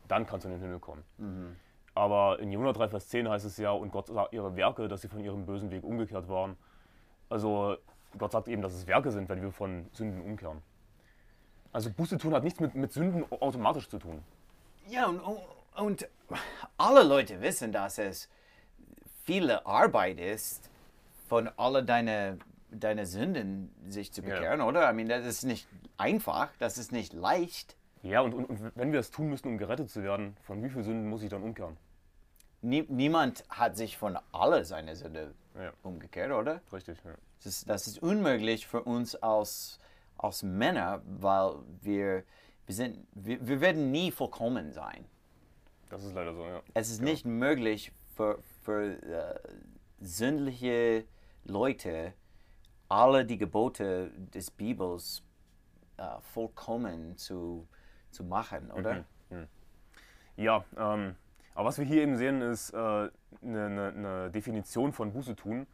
dann 0.09 0.27
kannst 0.27 0.45
du 0.45 0.49
in 0.49 0.57
den 0.57 0.63
Himmel 0.63 0.79
kommen. 0.81 1.05
Mhm. 1.19 1.57
Aber 1.95 2.39
in 2.41 2.53
Jonah 2.53 2.73
3, 2.73 2.89
Vers 2.89 3.09
10 3.09 3.29
heißt 3.29 3.45
es 3.47 3.57
ja, 3.57 3.71
und 3.71 3.91
Gott 3.93 4.09
sah 4.09 4.29
ihre 4.31 4.55
Werke, 4.57 4.89
dass 4.89 5.01
sie 5.01 5.09
von 5.09 5.21
ihrem 5.21 5.47
bösen 5.47 5.71
Weg 5.71 5.85
umgekehrt 5.85 6.29
waren. 6.29 6.57
Also 7.31 7.77
Gott 8.19 8.33
sagt 8.33 8.49
eben, 8.49 8.63
dass 8.63 8.75
es 8.75 8.87
Werke 8.87 9.11
sind, 9.11 9.29
wenn 9.29 9.41
wir 9.43 9.53
von 9.53 9.87
Sünden 9.93 10.21
umkehren. 10.23 10.59
Also 11.73 11.91
Buße 11.91 12.19
tun 12.19 12.35
hat 12.35 12.45
nichts 12.45 12.61
mit, 12.61 12.75
mit 12.75 12.93
Sünden 12.93 13.25
automatisch 13.31 13.89
zu 13.89 13.99
tun. 13.99 14.23
Ja, 14.89 15.07
und, 15.07 15.21
und- 15.77 16.09
alle 16.77 17.03
Leute 17.03 17.41
wissen, 17.41 17.73
dass 17.73 17.99
es 17.99 18.29
viele 19.25 19.65
Arbeit 19.67 20.19
ist, 20.21 20.69
von 21.29 21.49
alle 21.57 21.83
deine, 21.85 22.39
deine 22.71 23.07
Sünden 23.07 23.71
sich 23.89 24.13
zu 24.13 24.23
Ja. 24.23 24.31
bekehren, 24.35 24.61
oder? 24.61 24.91
I 24.91 24.95
mean, 24.95 25.09
das 25.09 25.25
ist 25.27 25.45
nicht 25.45 25.67
einfach, 25.97 26.49
das 26.59 26.79
ist 26.79 26.93
nicht 26.93 27.13
leicht. 27.13 27.77
Ja, 28.03 28.21
und, 28.21 28.33
und, 28.35 28.45
und 28.47 28.73
wenn 28.77 28.93
wir 28.93 28.99
das 29.01 29.11
tun 29.11 29.29
müssen, 29.29 29.49
um 29.49 29.59
gerettet 29.59 29.91
zu 29.91 30.03
werden, 30.03 30.37
von 30.43 30.63
wie 30.63 30.69
vielen 30.71 30.85
Sünden 30.85 31.09
muss 31.09 31.23
ich 31.23 31.31
dann 31.31 31.43
umkehren? 31.43 31.77
Nie, 32.63 32.85
niemand 32.89 33.45
hat 33.49 33.77
sich 33.77 33.97
von 33.99 34.19
alle 34.33 34.65
seine 34.65 34.97
Sünde 34.97 35.35
Ja. 35.55 35.73
umgekehrt, 35.83 36.33
oder? 36.33 36.61
Richtig, 36.73 36.99
ja. 37.05 37.13
Das 37.39 37.47
ist, 37.47 37.69
das 37.69 37.87
ist 37.87 38.03
unmöglich 38.03 38.67
für 38.67 38.83
uns 38.83 39.15
als, 39.17 39.79
als 40.19 40.43
Männer, 40.43 41.03
weil 41.07 41.55
wir, 41.81 42.25
wir, 42.67 42.75
sind, 42.75 43.07
wir, 43.15 43.47
wir 43.47 43.61
werden 43.61 43.91
nie 43.91 44.11
vollkommen 44.11 44.73
sein. 44.73 45.05
Das 45.91 46.05
ist 46.05 46.15
leider 46.15 46.35
so, 46.35 46.45
ja. 46.45 46.63
Es 46.75 46.91
ist 46.91 47.01
nicht 47.01 47.25
möglich 47.25 47.93
für, 48.15 48.39
für 48.63 49.03
äh, 49.03 49.39
sündliche 50.01 51.05
Leute, 51.45 52.13
alle 52.89 53.25
die 53.25 53.39
Gebote 53.39 54.11
des 54.35 54.51
Bibels 54.51 55.23
äh, 55.97 56.21
vollkommen 56.21 57.17
zu, 57.17 57.67
zu 58.11 58.25
machen, 58.25 58.71
oder? 58.71 59.05
Ja, 60.37 60.65
ähm, 60.77 61.17
aber 61.55 61.69
was 61.69 61.79
wir 61.79 61.85
hier 61.85 62.03
eben 62.03 62.17
sehen, 62.17 62.41
ist 62.41 62.71
äh, 62.71 62.77
eine, 62.77 63.11
eine, 63.43 63.89
eine 63.89 64.31
Definition 64.31 64.93
von 64.93 65.13
Buße 65.13 65.35
tun. 65.35 65.67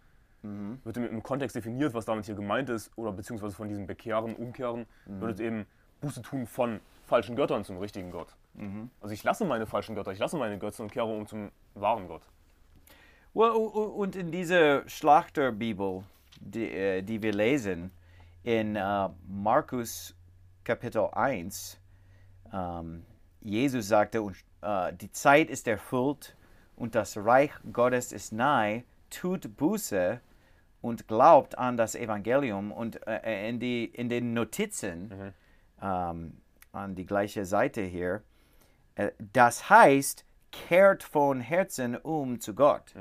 Wird 0.85 0.97
im, 0.97 1.05
im 1.07 1.23
Kontext 1.23 1.57
definiert, 1.57 1.95
was 1.95 2.05
damit 2.05 2.27
hier 2.27 2.35
gemeint 2.35 2.69
ist, 2.69 2.91
oder 2.97 3.13
beziehungsweise 3.13 3.55
von 3.55 3.69
diesem 3.69 3.87
Bekehren, 3.87 4.37
Umkehren, 4.37 4.87
wird 5.07 5.41
eben 5.41 5.67
Buße 6.01 6.23
tun 6.23 6.47
von 6.47 6.81
falschen 7.07 7.37
Göttern 7.37 7.65
zum 7.65 7.79
richtigen 7.79 8.11
Gott. 8.11 8.37
Also 9.01 9.15
ich 9.15 9.25
lasse 9.25 9.45
meine 9.45 9.67
falschen 9.67 9.95
Götter, 9.95 10.13
ich 10.13 10.19
lasse 10.19 10.37
meine 10.37 10.59
Götzen 10.59 10.83
und 10.83 10.93
kehre 10.93 11.07
um 11.07 11.27
zum 11.27 11.51
wahren 11.75 12.09
Gott. 12.09 12.23
Und 13.33 14.15
in 14.15 14.31
dieser 14.31 14.89
Schlachterbibel, 14.89 16.05
die, 16.41 16.71
äh, 16.71 17.03
die 17.03 17.21
wir 17.21 17.33
lesen, 17.33 17.91
in 18.45 18.77
äh, 18.77 19.09
Markus 19.27 20.15
Kapitel 20.63 21.09
1, 21.13 21.81
ähm, 22.53 23.05
Jesus 23.41 23.89
sagte, 23.89 24.25
äh, 24.63 24.93
die 24.93 25.11
Zeit 25.11 25.51
ist 25.51 25.67
erfüllt 25.67 26.37
und 26.77 26.95
das 26.95 27.17
Reich 27.17 27.51
Gottes 27.73 28.13
ist 28.13 28.33
nahe, 28.33 28.85
tut 29.11 29.57
Buße 29.57 30.21
und 30.85 31.09
glaubt 31.09 31.57
an 31.57 31.79
das 31.79 31.95
Evangelium. 31.95 32.71
Und 32.71 33.07
äh, 33.07 33.49
in, 33.49 33.59
die, 33.59 33.87
in 33.87 34.11
den 34.11 34.35
Notizen, 34.35 35.33
ähm, 35.81 36.37
an 36.73 36.95
die 36.95 37.07
gleiche 37.07 37.47
Seite 37.47 37.81
hier, 37.81 38.23
äh, 38.97 39.11
das 39.33 39.71
heißt, 39.71 40.27
kehrt 40.53 41.03
von 41.03 41.41
Herzen 41.41 41.97
um 41.97 42.39
zu 42.39 42.55
Gott. 42.55 42.95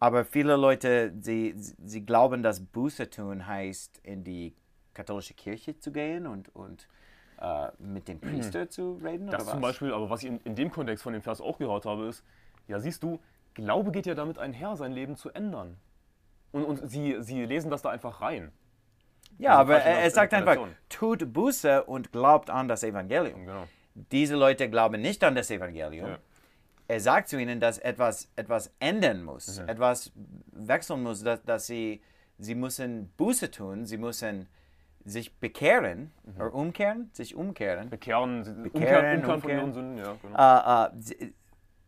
Aber 0.00 0.24
viele 0.24 0.56
Leute, 0.56 1.14
sie, 1.20 1.54
sie 1.56 2.04
glauben, 2.04 2.42
dass 2.42 2.60
Buße 2.60 3.08
tun 3.08 3.46
heißt, 3.46 4.00
in 4.02 4.24
die 4.24 4.54
katholische 4.94 5.34
Kirche 5.34 5.78
zu 5.78 5.92
gehen 5.92 6.26
und, 6.26 6.52
und 6.56 6.88
äh, 7.40 7.68
mit 7.78 8.08
dem 8.08 8.18
Priester 8.18 8.68
zu 8.68 9.00
reden. 9.02 9.28
Das 9.28 9.44
zum 9.44 9.54
was? 9.54 9.60
Beispiel, 9.60 9.92
aber 9.92 10.10
was 10.10 10.24
ich 10.24 10.28
in, 10.28 10.40
in 10.40 10.56
dem 10.56 10.72
Kontext 10.72 11.04
von 11.04 11.12
dem 11.12 11.22
Vers 11.22 11.40
auch 11.40 11.58
gehört 11.58 11.86
habe, 11.86 12.06
ist, 12.08 12.24
ja 12.66 12.80
siehst 12.80 13.04
du, 13.04 13.20
Glaube 13.54 13.90
geht 13.90 14.04
ja 14.04 14.14
damit 14.14 14.38
einher, 14.38 14.76
sein 14.76 14.92
Leben 14.92 15.16
zu 15.16 15.30
ändern. 15.30 15.78
Und, 16.52 16.64
und 16.64 16.88
sie, 16.90 17.16
sie 17.22 17.44
lesen 17.44 17.70
das 17.70 17.82
da 17.82 17.90
einfach 17.90 18.20
rein. 18.20 18.52
Ja, 19.38 19.50
diese 19.50 19.60
aber 19.60 19.78
er, 19.82 20.02
er 20.02 20.10
sagt 20.10 20.32
einfach, 20.32 20.56
tut 20.88 21.32
Buße 21.32 21.84
und 21.84 22.12
glaubt 22.12 22.48
an 22.50 22.68
das 22.68 22.82
Evangelium. 22.82 23.44
Genau. 23.46 23.66
Diese 23.94 24.34
Leute 24.36 24.68
glauben 24.70 25.00
nicht 25.00 25.22
an 25.24 25.34
das 25.34 25.50
Evangelium. 25.50 26.08
Ja. 26.10 26.18
Er 26.88 27.00
sagt 27.00 27.28
zu 27.28 27.38
ihnen, 27.40 27.58
dass 27.60 27.78
etwas, 27.78 28.28
etwas 28.36 28.72
ändern 28.78 29.24
muss, 29.24 29.60
Mhm. 29.60 29.68
etwas 29.68 30.12
wechseln 30.52 31.02
muss, 31.02 31.22
dass, 31.22 31.42
dass 31.42 31.66
sie, 31.66 32.00
sie 32.38 32.54
müssen 32.54 33.10
Buße 33.16 33.50
tun, 33.50 33.84
sie 33.86 33.98
müssen 33.98 34.48
sich 35.04 35.34
bekehren, 35.38 36.12
Mhm. 36.24 36.40
oder 36.40 36.54
umkehren, 36.54 37.10
sich 37.12 37.34
umkehren. 37.34 37.90
Bekehren, 37.90 38.42
Bekehren, 38.42 38.64
umkehren, 38.64 39.16
umkehren 39.18 39.22
von 39.24 39.34
umkehren. 39.34 39.58
ihren 39.60 39.72
Sünden, 39.72 39.98
ja, 39.98 40.16
genau. 40.22 40.86
Äh, 40.86 40.90
sie- 41.00 41.34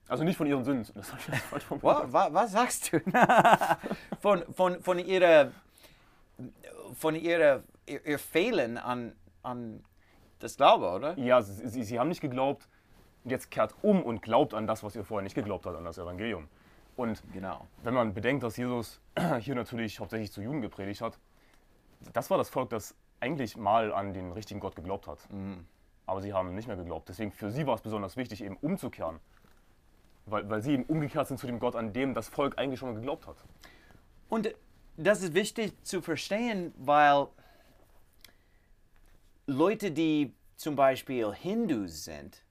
Also 0.08 0.24
nicht 0.24 0.36
von 0.36 0.46
ihren 0.46 0.64
Sünden, 0.64 0.86
das 0.94 1.10
habe 1.12 1.20
ich 1.20 1.28
jetzt 1.28 1.42
falsch 1.44 1.64
Wa- 1.70 1.78
formuliert. 1.78 2.12
wa- 2.12 2.28
was 2.32 2.52
sagst 2.52 2.92
du? 2.92 3.00
von, 4.20 4.42
von, 4.54 4.80
von 4.82 4.98
ihrer, 4.98 5.52
von 6.94 7.14
ihrer, 7.14 7.62
ihr, 7.86 8.04
ihr 8.06 8.18
Fehlen 8.18 8.78
an, 8.78 9.12
an 9.42 9.84
das 10.38 10.56
Glaube, 10.56 10.88
oder? 10.90 11.18
Ja, 11.18 11.42
sie, 11.42 11.68
sie, 11.68 11.82
sie 11.84 11.98
haben 11.98 12.08
nicht 12.08 12.20
geglaubt, 12.20 12.68
und 13.24 13.30
jetzt 13.30 13.50
kehrt 13.50 13.74
um 13.82 14.02
und 14.02 14.22
glaubt 14.22 14.54
an 14.54 14.66
das, 14.66 14.82
was 14.82 14.96
ihr 14.96 15.04
vorher 15.04 15.22
nicht 15.22 15.34
geglaubt 15.34 15.66
habt, 15.66 15.76
an 15.76 15.84
das 15.84 15.98
Evangelium. 15.98 16.48
Und 16.96 17.22
Genau. 17.32 17.66
wenn 17.82 17.94
man 17.94 18.14
bedenkt, 18.14 18.42
dass 18.42 18.56
Jesus 18.56 19.00
hier 19.40 19.54
natürlich 19.54 20.00
hauptsächlich 20.00 20.32
zu 20.32 20.40
Juden 20.40 20.62
gepredigt 20.62 21.00
hat, 21.00 21.18
das 22.12 22.30
war 22.30 22.38
das 22.38 22.48
Volk, 22.48 22.70
das 22.70 22.94
eigentlich 23.20 23.56
mal 23.56 23.92
an 23.92 24.14
den 24.14 24.32
richtigen 24.32 24.60
Gott 24.60 24.74
geglaubt 24.76 25.06
hat. 25.08 25.18
Aber 26.06 26.20
sie 26.22 26.32
haben 26.32 26.54
nicht 26.54 26.68
mehr 26.68 26.76
geglaubt. 26.76 27.08
Deswegen 27.08 27.32
für 27.32 27.50
sie 27.50 27.66
war 27.66 27.74
es 27.74 27.80
besonders 27.82 28.16
wichtig, 28.16 28.42
eben 28.44 28.56
umzukehren. 28.56 29.18
Weil, 30.30 30.48
weil 30.48 30.62
sie 30.62 30.72
eben 30.72 30.84
umgekehrt 30.84 31.28
sind 31.28 31.38
zu 31.38 31.46
dem 31.46 31.58
Gott, 31.58 31.74
an 31.76 31.92
dem 31.92 32.14
das 32.14 32.28
Volk 32.28 32.58
eigentlich 32.58 32.80
schon 32.80 32.90
mal 32.90 32.94
geglaubt 32.96 33.26
hat. 33.26 33.36
Und 34.28 34.54
das 34.96 35.22
ist 35.22 35.34
wichtig 35.34 35.72
zu 35.84 36.02
verstehen, 36.02 36.74
weil 36.76 37.28
Leute, 39.46 39.90
die 39.90 40.34
zum 40.56 40.76
Beispiel 40.76 41.32
Hindus 41.32 42.04
sind, 42.04 42.42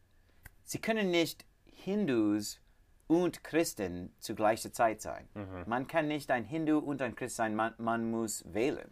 sie 0.63 0.79
können 0.79 1.11
nicht 1.11 1.45
Hindus 1.65 2.59
und 3.07 3.43
Christen 3.43 4.13
zu 4.19 4.35
gleicher 4.35 4.71
Zeit 4.71 5.01
sein. 5.01 5.27
Man 5.65 5.87
kann 5.87 6.07
nicht 6.07 6.29
ein 6.31 6.43
Hindu 6.43 6.79
und 6.79 7.01
ein 7.01 7.15
Christ 7.15 7.37
sein, 7.37 7.55
man, 7.55 7.73
man 7.77 8.11
muss 8.11 8.43
wählen. 8.53 8.91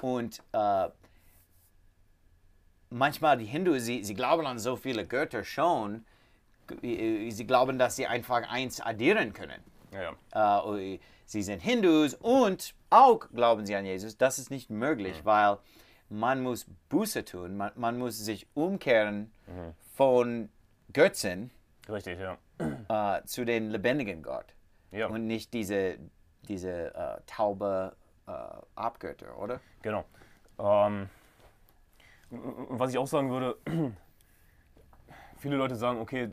Und 0.00 0.42
äh, 0.52 0.88
manchmal 2.90 3.38
die 3.38 3.46
Hindus, 3.46 3.84
sie, 3.84 4.04
sie 4.04 4.14
glauben 4.14 4.46
an 4.46 4.58
so 4.58 4.76
viele 4.76 5.06
Götter 5.06 5.44
schon, 5.44 6.04
sie 6.80 7.46
glauben, 7.46 7.78
dass 7.78 7.96
sie 7.96 8.06
einfach 8.06 8.48
eins 8.48 8.80
addieren 8.80 9.32
können 9.32 9.62
Ja, 9.92 10.64
äh, 10.76 10.98
sie 11.26 11.42
sind 11.42 11.60
Hindus 11.60 12.14
und 12.14 12.74
auch 12.90 13.28
glauben 13.34 13.66
sie 13.66 13.74
an 13.74 13.84
Jesus. 13.86 14.16
Das 14.16 14.38
ist 14.38 14.50
nicht 14.50 14.70
möglich, 14.70 15.24
weil 15.24 15.58
man 16.08 16.42
muss 16.42 16.66
Buße 16.88 17.24
tun, 17.24 17.56
man, 17.56 17.72
man 17.76 17.98
muss 17.98 18.18
sich 18.18 18.46
umkehren 18.54 19.32
von 19.96 20.48
Götzen 20.92 21.50
Richtig, 21.88 22.18
ja. 22.18 23.18
äh, 23.18 23.24
zu 23.24 23.44
den 23.44 23.70
lebendigen 23.70 24.22
Gott 24.22 24.54
Ja, 24.90 25.06
und 25.08 25.26
nicht 25.26 25.52
diese, 25.54 25.98
diese 26.48 26.94
äh, 26.94 27.20
taube 27.26 27.96
äh, 28.26 28.32
Abgötter, 28.76 29.38
oder? 29.38 29.60
genau. 29.82 30.04
Ähm, 30.58 31.08
was 32.30 32.90
ich 32.92 32.98
auch 32.98 33.06
sagen 33.06 33.30
würde, 33.30 33.56
viele 35.42 35.56
Leute 35.56 35.76
sagen, 35.76 36.00
okay, 36.00 36.30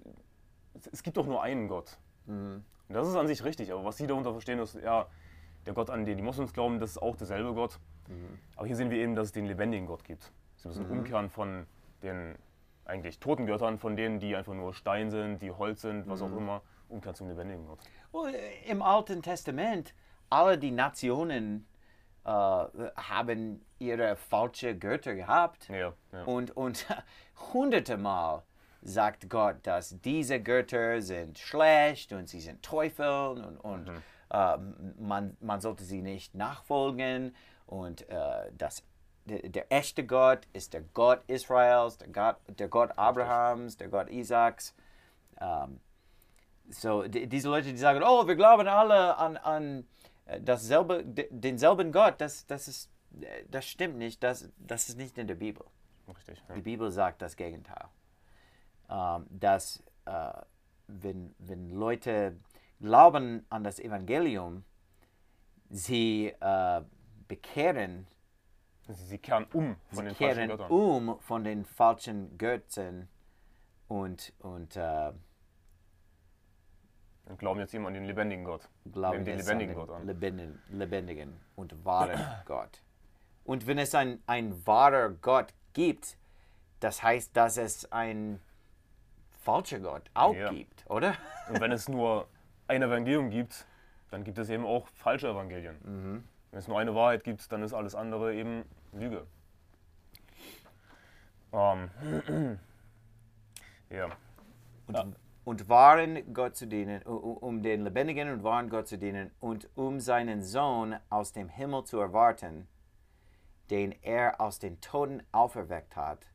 es- 0.92 1.04
gibt 1.04 1.18
doch 1.18 1.26
nur 1.26 1.42
einen 1.44 1.68
Gott. 1.68 1.98
Und 2.28 2.64
das 2.88 3.08
ist 3.08 3.16
an 3.16 3.28
sich 3.28 3.44
richtig, 3.44 3.72
aber 3.74 3.84
was 3.84 3.98
sie 3.98 4.08
darunter 4.08 4.32
verstehen, 4.32 4.60
ist, 4.60 4.76
ja, 4.76 5.08
der 5.66 5.74
Gott, 5.74 5.90
an 5.90 6.06
den 6.06 6.16
die 6.18 6.24
Moslems 6.24 6.54
glauben, 6.54 6.80
das 6.80 6.92
ist 6.92 6.98
auch 7.02 7.16
derselbe 7.16 7.54
Gott. 7.54 7.80
Aber 8.56 8.66
hier 8.66 8.76
sehen 8.76 8.90
wir 8.90 8.98
eben, 8.98 9.16
dass 9.16 9.28
es 9.28 9.32
den 9.34 9.46
lebendigen 9.46 9.86
Gott 9.88 10.04
gibt. 10.04 10.32
Sie 10.58 10.68
müssen 10.68 10.86
umkehren 10.90 11.30
von 11.30 11.66
den 12.02 12.36
eigentlich 12.86 13.20
toten 13.20 13.46
Göttern, 13.46 13.78
von 13.78 13.96
denen, 13.96 14.20
die 14.20 14.36
einfach 14.36 14.54
nur 14.54 14.74
Stein 14.74 15.12
sind, 15.12 15.42
die 15.42 15.52
Holz 15.52 15.82
sind, 15.82 16.08
was 16.10 16.22
Mhm. 16.22 16.26
auch 16.34 16.38
immer, 16.38 16.62
umkehren 16.88 17.16
zum 17.16 17.28
lebendigen 17.28 17.66
Gott. 17.68 17.80
Und 18.12 18.34
Im 18.66 18.82
Alten 18.82 19.22
Testament, 19.22 19.94
alle 20.30 20.58
die 20.58 20.72
Nationen 20.72 21.68
äh, 22.26 22.30
haben 22.32 23.64
ihre 23.80 24.16
falsche 24.16 24.76
Götter 24.78 25.16
gehabt. 25.16 25.68
Ja, 25.70 25.94
ja. 26.12 26.24
Und, 26.26 26.56
und 26.58 26.86
hunderte 27.54 27.98
Mal 27.98 28.44
sagt 28.82 29.30
Gott, 29.30 29.58
dass 29.64 30.00
diese 30.02 30.42
Götter 30.42 31.02
sind 31.02 31.38
schlecht 31.38 32.14
und 32.14 32.30
sie 32.30 32.40
sind 32.40 32.64
Teufel 32.64 33.08
und, 33.08 33.58
und 33.58 33.90
äh, 34.30 34.58
man, 34.98 35.36
man 35.42 35.62
sollte 35.62 35.84
sie 35.84 36.02
nicht 36.02 36.36
nachfolgen. 36.36 37.36
Und 37.66 38.10
äh, 38.10 38.52
das, 38.58 38.84
der, 39.26 39.72
echte 39.72 40.06
Gott 40.06 40.48
ist 40.54 40.74
der 40.74 40.82
Gott 40.94 41.22
Israels, 41.28 41.98
der 41.98 42.08
Gott, 42.08 42.38
der 42.48 42.68
Gott 42.68 42.98
Abrahams, 42.98 43.78
der 43.78 43.90
Gott 43.90 44.10
Isaaks. 44.10 44.74
Ähm, 45.40 45.80
so, 46.70 47.04
die, 47.04 47.28
diese 47.28 47.50
Leute, 47.50 47.72
die 47.72 47.78
sagen, 47.78 48.02
oh, 48.04 48.28
wir 48.28 48.36
glauben 48.36 48.68
alle 48.68 49.18
an, 49.18 49.38
an 49.38 49.88
äh, 50.26 50.40
dasselbe, 50.42 51.04
de- 51.04 51.28
denselben 51.32 51.92
Gott, 51.92 52.16
das, 52.20 52.46
das, 52.48 52.68
ist, 52.68 52.90
äh, 53.22 53.44
das 53.50 53.66
stimmt 53.66 53.98
nicht, 53.98 54.24
das, 54.24 54.50
das 54.58 54.90
ist 54.90 54.98
nicht 54.98 55.18
in 55.18 55.28
der 55.28 55.36
Bibel. 55.36 55.66
Richtig. 56.08 56.42
Ja. 56.48 56.56
Die 56.56 56.62
Bibel 56.62 56.92
sagt 56.92 57.22
das 57.22 57.36
Gegenteil. 57.36 57.86
Ähm, 58.90 59.26
dass, 59.30 59.84
äh, 60.06 60.32
wenn, 60.88 61.36
wenn 61.38 61.70
Leute 61.70 62.38
glauben 62.82 63.46
an 63.50 63.64
das 63.64 63.80
Evangelium, 63.80 64.64
sie 65.70 66.34
äh, 66.40 66.82
bekehren, 67.28 68.08
Sie, 68.88 68.94
sie 68.94 69.18
kehren 69.20 69.46
um 69.54 69.76
von 69.92 70.06
sie 70.06 70.06
den 70.06 70.16
falschen 70.16 70.48
Göttern. 70.48 70.72
um 70.72 71.20
von 71.20 71.44
den 71.44 71.64
falschen 71.66 72.38
Götzen 72.40 73.08
und, 73.88 74.34
und 74.40 74.76
äh, 74.76 75.12
Und 77.26 77.38
glauben 77.38 77.60
jetzt 77.60 77.74
eben 77.76 77.86
an 77.86 77.94
den 77.94 78.06
lebendigen 78.06 78.44
Gott. 78.44 78.68
glauben 78.92 79.24
den 79.24 79.38
lebendigen 79.38 79.52
an 79.52 79.60
den 79.60 79.74
Gott 79.76 79.90
an. 79.92 80.08
lebendigen, 80.08 80.60
lebendigen 80.70 81.40
und 81.56 81.86
wahren 81.86 82.20
Gott. 82.46 82.82
Und 83.44 83.68
wenn 83.68 83.78
es 83.78 83.94
ein, 83.94 84.24
ein 84.26 84.66
wahrer 84.66 85.10
Gott 85.10 85.54
gibt, 85.74 86.18
das 86.80 87.04
heißt, 87.04 87.36
dass 87.38 87.58
es 87.58 87.92
ein 87.92 88.42
falscher 89.40 89.80
Gott 89.80 90.04
auch 90.14 90.36
Ja. 90.36 90.52
gibt, 90.52 90.90
oder? 90.90 91.16
Und 91.50 91.60
wenn 91.60 91.72
es 91.72 91.88
nur 91.90 92.28
ein 92.68 92.82
Evangelium 92.82 93.30
gibt, 93.30 93.66
dann 94.12 94.24
gibt 94.24 94.38
es 94.38 94.50
eben 94.50 94.66
auch 94.66 94.88
falsche 94.88 95.30
Evangelien. 95.30 95.78
Mhm. 95.84 96.24
Wenn 96.52 96.60
es 96.60 96.68
nur 96.68 96.80
eine 96.80 96.96
Wahrheit 96.96 97.24
gibt, 97.24 97.52
dann 97.52 97.64
ist 97.64 97.74
alles 97.74 97.96
andere 97.96 98.34
eben 98.34 98.64
Lüge. 98.92 99.26
Ähm, 101.54 101.90
ja, 103.90 104.10
Und, 104.88 105.16
und 105.46 105.70
wahren 105.70 106.34
Gott 106.34 106.56
zu 106.56 106.68
dienen, 106.68 107.02
um 107.04 107.62
den 107.62 107.84
lebendigen 107.84 108.32
und 108.32 108.44
wahren 108.44 108.70
Gott 108.70 108.88
zu 108.88 108.98
dienen 108.98 109.32
und 109.40 109.70
um 109.76 110.00
seinen 110.00 110.44
Sohn 110.44 110.96
aus 111.10 111.32
dem 111.32 111.50
Himmel 111.50 111.84
zu 111.86 112.00
erwarten, 112.00 112.68
den 113.70 113.94
er 114.02 114.42
aus 114.42 114.60
den 114.60 114.82
Toten 114.82 115.22
auferweckt 115.32 115.96
hat, 115.96 116.26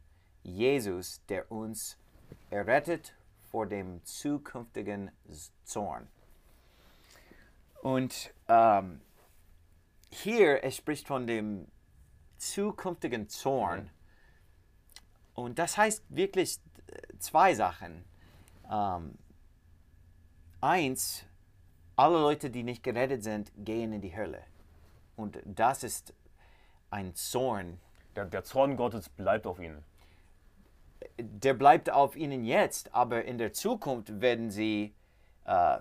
Jesus, 0.42 1.24
der 1.26 1.50
uns 1.50 1.98
errettet 2.50 3.14
vor 3.50 3.66
dem 3.66 4.04
zukünftigen 4.04 5.10
Zorn. 5.64 6.08
Und 7.82 8.32
ähm, 8.48 9.00
hier, 10.10 10.64
es 10.64 10.76
spricht 10.76 11.06
von 11.06 11.26
dem 11.26 11.66
zukünftigen 12.38 13.28
Zorn. 13.28 13.90
Und 15.34 15.58
das 15.58 15.76
heißt 15.76 16.04
wirklich 16.08 16.58
äh, 16.86 17.18
zwei 17.18 17.54
Sachen. 17.54 18.04
Ähm, 18.70 19.18
eins, 20.60 21.24
alle 21.96 22.18
Leute, 22.20 22.50
die 22.50 22.62
nicht 22.62 22.82
gerettet 22.82 23.22
sind, 23.22 23.52
gehen 23.56 23.92
in 23.92 24.00
die 24.00 24.16
Hölle. 24.16 24.42
Und 25.16 25.38
das 25.44 25.84
ist 25.84 26.14
ein 26.90 27.14
Zorn. 27.14 27.78
der, 28.16 28.24
der 28.24 28.44
Zorn 28.44 28.76
Gottes 28.76 29.08
bleibt 29.08 29.46
auf 29.46 29.58
ihnen. 29.58 29.84
Der 31.18 31.54
bleibt 31.54 31.90
auf 31.90 32.16
ihnen 32.16 32.44
jetzt, 32.44 32.94
aber 32.94 33.24
in 33.24 33.38
der 33.38 33.52
Zukunft 33.52 34.20
werden 34.20 34.50
sie 34.50 34.94
äh, 35.44 35.78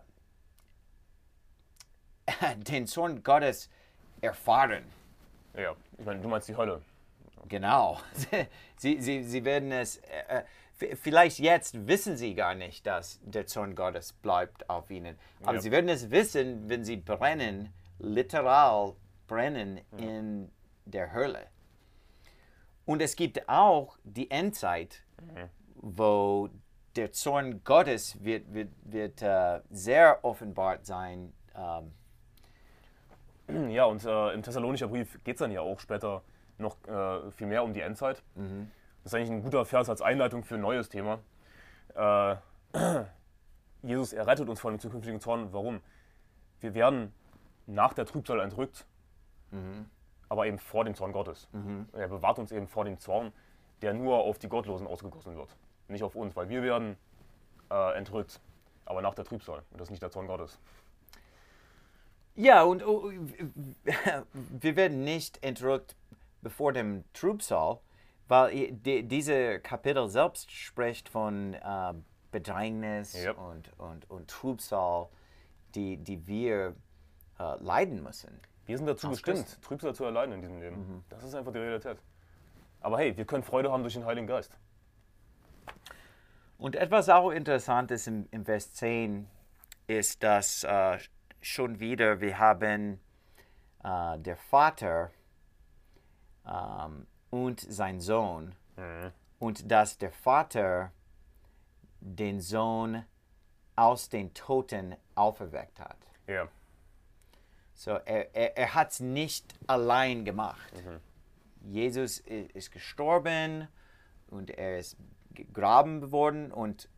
den 2.58 2.88
Zorn 2.88 3.24
Gottes 3.24 3.70
erfahren. 4.22 4.84
Ja, 5.56 5.76
ich 5.98 6.06
meine, 6.06 6.22
du 6.22 6.28
meinst 6.28 6.48
die 6.48 6.56
Hölle. 6.56 6.82
Genau. 7.50 8.00
Sie, 8.78 9.00
sie, 9.02 9.24
sie 9.24 9.46
werden 9.46 9.72
es. 9.72 9.98
Äh, 9.98 10.44
äh, 10.80 10.96
vielleicht 10.96 11.40
jetzt 11.40 11.88
wissen 11.88 12.18
sie 12.18 12.34
gar 12.36 12.56
nicht, 12.56 12.86
dass 12.88 13.20
der 13.24 13.48
Zorn 13.48 13.76
Gottes 13.76 14.12
bleibt 14.14 14.70
auf 14.70 14.90
ihnen. 14.90 15.18
Aber 15.44 15.56
Ja. 15.56 15.62
sie 15.62 15.72
werden 15.72 15.90
es 15.90 16.10
wissen, 16.10 16.68
wenn 16.70 16.84
sie 16.84 16.98
brennen, 16.98 17.74
literal 18.00 18.96
brennen 19.28 19.80
in 19.98 20.52
der 20.86 21.14
Hölle. 21.14 21.48
Und 22.86 23.02
es 23.02 23.16
gibt 23.16 23.48
auch 23.48 23.98
die 24.04 24.30
Endzeit, 24.32 25.03
wo 25.76 26.50
der 26.96 27.12
Zorn 27.12 27.64
Gottes 27.64 28.24
wird, 28.24 28.54
wird, 28.54 28.70
wird 28.84 29.22
äh, 29.22 29.62
sehr 29.70 30.24
offenbart 30.24 30.86
sein. 30.86 31.34
Ähm, 31.56 31.94
Ja, 33.70 33.86
und 33.86 34.04
äh, 34.06 34.34
im 34.34 34.42
Thessalonischer 34.42 34.88
Brief 34.88 35.22
geht 35.24 35.36
es 35.36 35.40
dann 35.40 35.52
ja 35.52 35.62
auch 35.62 35.80
später 35.80 36.22
noch 36.58 36.78
äh, 36.88 37.30
viel 37.32 37.48
mehr 37.48 37.64
um 37.64 37.74
die 37.74 37.82
Endzeit. 37.82 38.24
Das 39.04 39.12
ist 39.12 39.16
eigentlich 39.16 39.32
ein 39.32 39.44
guter 39.44 39.66
Vers 39.66 39.90
als 39.90 40.02
Einleitung 40.02 40.44
für 40.44 40.56
ein 40.56 40.62
neues 40.62 40.88
Thema. 40.88 41.20
Äh, 41.94 42.36
Jesus 43.82 44.14
errettet 44.14 44.48
uns 44.48 44.62
vor 44.62 44.72
dem 44.72 44.80
zukünftigen 44.80 45.20
Zorn. 45.20 45.52
Warum? 45.52 45.82
Wir 46.62 46.74
werden 46.74 47.12
nach 47.66 47.94
der 47.94 48.06
Trübsal 48.06 48.40
entrückt, 48.40 48.86
aber 50.30 50.48
eben 50.48 50.58
vor 50.58 50.86
dem 50.86 50.96
Zorn 50.96 51.12
Gottes. 51.12 51.50
Er 51.92 52.08
bewahrt 52.08 52.40
uns 52.40 52.54
eben 52.54 52.68
vor 52.70 52.86
dem 52.86 52.98
Zorn, 52.98 53.34
der 53.84 53.94
nur 53.94 54.18
auf 54.18 54.40
die 54.40 54.48
Gottlosen 54.48 54.88
ausgegossen 54.88 55.36
wird. 55.36 55.50
Nicht 55.90 56.04
auf 56.04 56.16
uns, 56.16 56.36
weil 56.36 56.48
wir 56.48 56.64
werden 56.64 56.96
äh, 57.70 57.98
entrückt, 57.98 58.40
aber 58.86 59.02
nach 59.02 59.14
der 59.14 59.26
Trübsal. 59.26 59.62
Und 59.72 59.80
das 59.80 59.88
ist 59.88 59.92
nicht 59.92 60.02
der 60.02 60.10
Zorn 60.10 60.26
Gottes. 60.26 60.58
Ja, 62.36 62.64
und 62.64 62.84
oh, 62.86 63.12
wir 64.34 64.76
werden 64.76 65.04
nicht 65.04 65.44
entrückt 65.44 65.96
bevor 66.42 66.72
dem 66.72 67.04
Trübsal, 67.14 67.80
weil 68.28 68.72
die, 68.72 69.04
diese 69.04 69.60
Kapitel 69.60 70.08
selbst 70.08 70.52
spricht 70.52 71.10
von 71.10 71.54
äh, 71.54 71.94
Bedrängnis 72.32 73.14
Yep. 73.16 73.38
und, 73.38 73.80
und, 73.80 74.10
und 74.10 74.30
Trübsal, 74.30 75.10
die, 75.76 75.98
die 75.98 76.26
wir 76.26 76.74
äh, 77.38 77.56
leiden 77.62 78.02
müssen. 78.02 78.40
Wir 78.66 78.78
sind 78.78 78.88
dazu 78.88 79.10
bestimmt. 79.10 79.62
Trübsal 79.62 79.94
zu 79.94 80.06
erleiden 80.06 80.36
in 80.36 80.42
diesem 80.42 80.60
Leben. 80.62 81.04
Das 81.10 81.24
ist 81.24 81.36
einfach 81.36 81.52
die 81.52 81.60
Realität. 81.60 81.98
Aber 82.84 83.00
hey, 83.00 83.16
wir 83.18 83.26
können 83.26 83.44
Freude 83.44 83.72
haben 83.72 83.82
durch 83.82 83.94
den 83.94 84.06
Heiligen 84.06 84.28
Geist. 84.28 84.56
Und 86.58 86.76
etwas 86.76 87.10
auch 87.10 87.32
Interessantes 87.32 88.08
im, 88.08 88.28
im 88.32 88.46
Vers 88.46 88.74
10 88.74 89.28
ist, 89.88 90.22
dass 90.22 90.64
äh, 90.64 91.00
schon 91.42 91.80
wieder 91.80 92.22
wir 92.22 92.38
haben 92.38 93.00
äh, 93.84 94.20
der 94.20 94.38
Vater 94.38 95.12
ähm, 96.46 97.08
und 97.30 97.60
sein 97.62 98.00
Sohn 98.00 98.56
und 99.40 99.72
dass 99.72 99.98
der 99.98 100.12
Vater 100.12 100.92
den 102.00 102.42
Sohn 102.42 103.06
aus 103.76 104.10
den 104.10 104.34
Toten 104.34 104.96
auferweckt 105.16 105.80
hat. 105.80 105.98
Ja, 106.28 106.48
So, 107.74 107.92
er, 107.92 108.34
er, 108.36 108.58
er 108.58 108.74
hat 108.74 108.92
es 108.92 109.00
nicht 109.00 109.54
allein 109.68 110.26
gemacht. 110.26 110.72
Jesus 111.64 112.20
ist 112.20 112.72
gestorben 112.72 113.68
und 114.28 114.50
er 114.52 114.80
ist 114.80 114.98
gegraben 115.32 116.12
worden 116.12 116.52
und, 116.52 116.90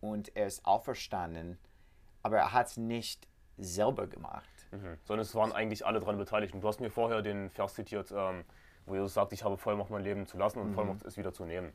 und 0.00 0.34
er 0.36 0.46
ist 0.46 0.64
auferstanden, 0.64 1.58
aber 2.22 2.38
er 2.38 2.52
hat 2.52 2.68
es 2.68 2.76
nicht 2.76 3.26
selber 3.58 4.06
gemacht. 4.06 4.48
mhm. 4.72 4.98
sondern 5.04 5.22
es 5.22 5.34
waren 5.34 5.52
eigentlich 5.52 5.84
alle 5.86 6.00
daran 6.00 6.18
beteiligt. 6.18 6.54
Und 6.54 6.62
du 6.62 6.68
hast 6.68 6.80
mir 6.80 6.90
vorher 6.90 7.22
den 7.22 7.50
Vers 7.50 7.74
zitiert, 7.74 8.12
ähm, 8.12 8.44
wo 8.86 8.94
Jesus 8.94 9.14
sagt, 9.14 9.32
ich 9.32 9.44
habe 9.44 9.56
Vollmacht, 9.56 9.90
mein 9.90 10.02
Leben 10.02 10.26
zu 10.26 10.36
lassen 10.38 10.58
und 10.58 10.74
Vollmacht 10.74 11.02
ist 11.02 11.16
wieder 11.16 11.32
zu 11.32 11.44
nehmen. 11.44 11.72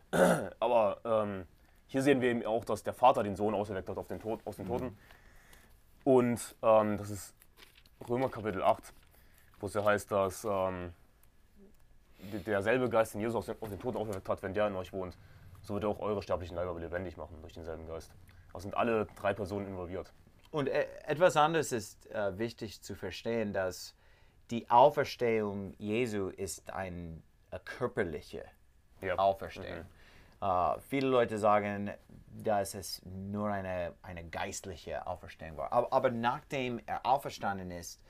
Aber 0.60 1.00
ähm, 1.04 1.46
hier 1.86 2.02
sehen 2.02 2.20
wir 2.20 2.30
eben 2.30 2.44
auch, 2.44 2.64
dass 2.64 2.82
der 2.82 2.94
Vater 2.94 3.22
den 3.22 3.36
Sohn 3.36 3.54
auserweckt 3.54 3.88
hat 3.88 3.98
auf 3.98 4.08
den 4.08 4.20
Tod, 4.20 4.40
aus 4.44 4.56
den 4.56 4.66
Toten. 4.66 4.96
Und 6.04 6.56
ähm, 6.62 6.96
das 6.96 7.10
ist 7.10 7.34
Römer 8.08 8.28
Kapitel 8.28 8.62
8, 8.62 8.92
wo 9.60 9.66
es 9.66 9.74
ja 9.74 9.84
heißt, 9.84 10.10
dass 10.10 10.44
ähm, 10.44 10.92
derselbe 12.32 12.88
Geist, 12.88 13.14
den 13.14 13.20
Jesus 13.20 13.36
aus 13.36 13.46
den, 13.46 13.56
aus 13.60 13.70
den 13.70 13.78
Toten 13.78 13.96
auferweckt 13.98 14.28
hat, 14.28 14.42
wenn 14.42 14.54
der 14.54 14.66
in 14.68 14.76
euch 14.76 14.92
wohnt, 14.92 15.16
so 15.62 15.74
wird 15.74 15.84
er 15.84 15.90
auch 15.90 16.00
eure 16.00 16.22
sterblichen 16.22 16.56
Leiber 16.56 16.78
lebendig 16.78 17.16
machen 17.16 17.36
durch 17.40 17.52
denselben 17.52 17.86
Geist. 17.86 18.12
Also 18.52 18.64
sind 18.64 18.76
alle 18.76 19.06
drei 19.20 19.34
Personen 19.34 19.66
involviert. 19.66 20.12
Und 20.50 20.68
äh, 20.68 20.86
etwas 21.04 21.36
anderes 21.36 21.72
ist 21.72 22.10
äh, 22.10 22.38
wichtig 22.38 22.82
zu 22.82 22.94
verstehen, 22.94 23.52
dass 23.52 23.94
die 24.50 24.70
Auferstehung 24.70 25.74
Jesu 25.78 26.28
ist 26.28 26.72
eine 26.72 27.20
körperliche 27.64 28.44
Ja. 29.02 29.16
Auferstehung. 29.16 29.84
Äh, 30.40 30.80
viele 30.88 31.08
Leute 31.08 31.38
sagen, 31.38 31.90
dass 32.28 32.74
es 32.74 33.02
nur 33.04 33.48
eine, 33.48 33.94
eine 34.02 34.24
geistliche 34.24 35.06
Auferstehung 35.06 35.56
war. 35.56 35.72
Aber, 35.72 35.92
aber 35.92 36.10
nachdem 36.10 36.80
er 36.86 37.04
auferstanden 37.04 37.70
ist, 37.70 38.00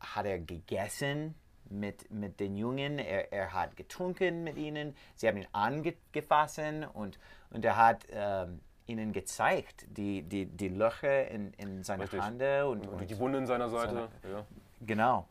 hat 0.00 0.26
er 0.26 0.38
gegessen 0.38 1.34
mit, 1.70 2.10
mit 2.10 2.40
den 2.40 2.56
Jungen, 2.56 2.98
er, 2.98 3.32
er 3.32 3.52
hat 3.52 3.76
getrunken 3.76 4.44
mit 4.44 4.56
ihnen, 4.56 4.94
sie 5.14 5.28
haben 5.28 5.36
ihn 5.36 5.48
angefasst 5.52 6.60
und, 6.94 7.18
und 7.50 7.64
er 7.64 7.76
hat 7.76 8.06
ähm, 8.10 8.60
ihnen 8.86 9.12
gezeigt, 9.12 9.86
die, 9.90 10.22
die, 10.22 10.46
die 10.46 10.68
Löcher 10.68 11.28
in, 11.28 11.52
in 11.54 11.84
seiner 11.84 12.04
Richtig. 12.04 12.20
Hand 12.20 12.42
und, 12.42 12.86
Und 12.88 13.10
die 13.10 13.18
Wunde 13.18 13.38
in 13.38 13.46
seiner 13.46 13.68
Seite. 13.68 14.08
Ja. 14.30 14.44
Genau. 14.80 15.28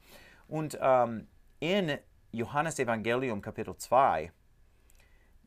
Und 0.47 0.78
ähm, 0.80 1.28
in 1.60 1.97
Johannes 2.32 2.78
Evangelium 2.80 3.41
Kapitel 3.41 3.76
2, 3.76 4.32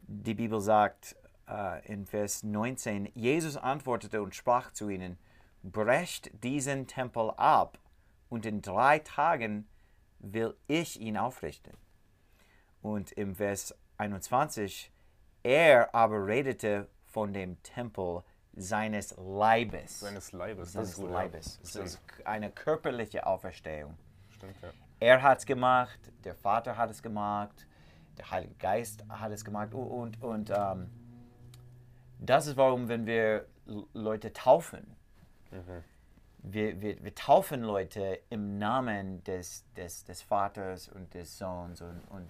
die 0.02 0.34
Bibel 0.34 0.60
sagt 0.60 1.16
äh, 1.48 1.86
in 1.86 2.04
Vers 2.06 2.42
19, 2.42 3.10
Jesus 3.14 3.56
antwortete 3.56 4.22
und 4.22 4.34
sprach 4.34 4.72
zu 4.72 4.88
ihnen, 4.88 5.18
brecht 5.62 6.30
diesen 6.42 6.86
Tempel 6.86 7.30
ab 7.36 7.78
und 8.28 8.46
in 8.46 8.62
drei 8.62 8.98
Tagen 8.98 9.68
will 10.20 10.56
ich 10.66 11.00
ihn 11.00 11.16
aufrichten. 11.16 11.74
Und 12.82 13.12
im 13.12 13.34
Vers 13.34 13.74
21, 13.98 14.92
er 15.42 15.94
aber 15.94 16.26
redete 16.26 16.88
von 17.06 17.32
dem 17.32 17.62
Tempel 17.62 18.22
seines 18.54 19.14
Leibes. 19.16 20.00
Seines 20.00 20.32
Leibes. 20.32 20.66
Das 20.66 20.72
seines 20.72 20.90
ist 20.90 20.96
gut, 20.96 21.10
Leibes. 21.10 21.60
Es 21.62 21.76
ist 21.76 22.00
eine 22.24 22.50
körperliche 22.50 23.26
Auferstehung. 23.26 23.96
Stimmt, 24.30 24.56
ja. 24.62 24.70
Er 25.00 25.22
hat 25.22 25.38
es 25.38 25.46
gemacht, 25.46 25.98
der 26.24 26.34
Vater 26.34 26.76
hat 26.76 26.90
es 26.90 27.02
gemacht, 27.02 27.66
der 28.18 28.30
Heilige 28.30 28.54
Geist 28.54 29.04
hat 29.08 29.32
es 29.32 29.44
gemacht 29.44 29.72
und, 29.72 30.22
und, 30.22 30.50
ähm, 30.50 30.90
das 32.18 32.46
ist 32.46 32.56
warum, 32.58 32.88
wenn 32.88 33.06
wir 33.06 33.46
Leute 33.94 34.32
taufen, 34.32 34.94
wir, 36.42 36.80
wir, 36.80 37.02
wir 37.02 37.14
taufen 37.14 37.62
Leute 37.62 38.20
im 38.30 38.58
Namen 38.58 39.22
des, 39.24 39.64
des, 39.76 40.04
des 40.04 40.22
Vaters 40.22 40.88
und 40.88 41.12
des 41.14 41.38
Sohns 41.38 41.80
und, 41.80 42.00
und, 42.10 42.28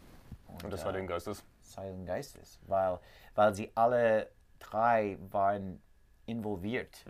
Und 0.64 0.72
des 0.72 0.82
äh, 0.82 0.86
Heiligen 0.86 1.06
Geistes. 1.06 1.44
des 1.64 1.76
Heiligen 1.76 2.06
Geistes, 2.06 2.60
weil, 2.66 2.98
weil 3.34 3.54
sie 3.54 3.70
alle 3.74 4.30
drei 4.58 5.16
waren 5.30 5.80
involviert 6.26 7.04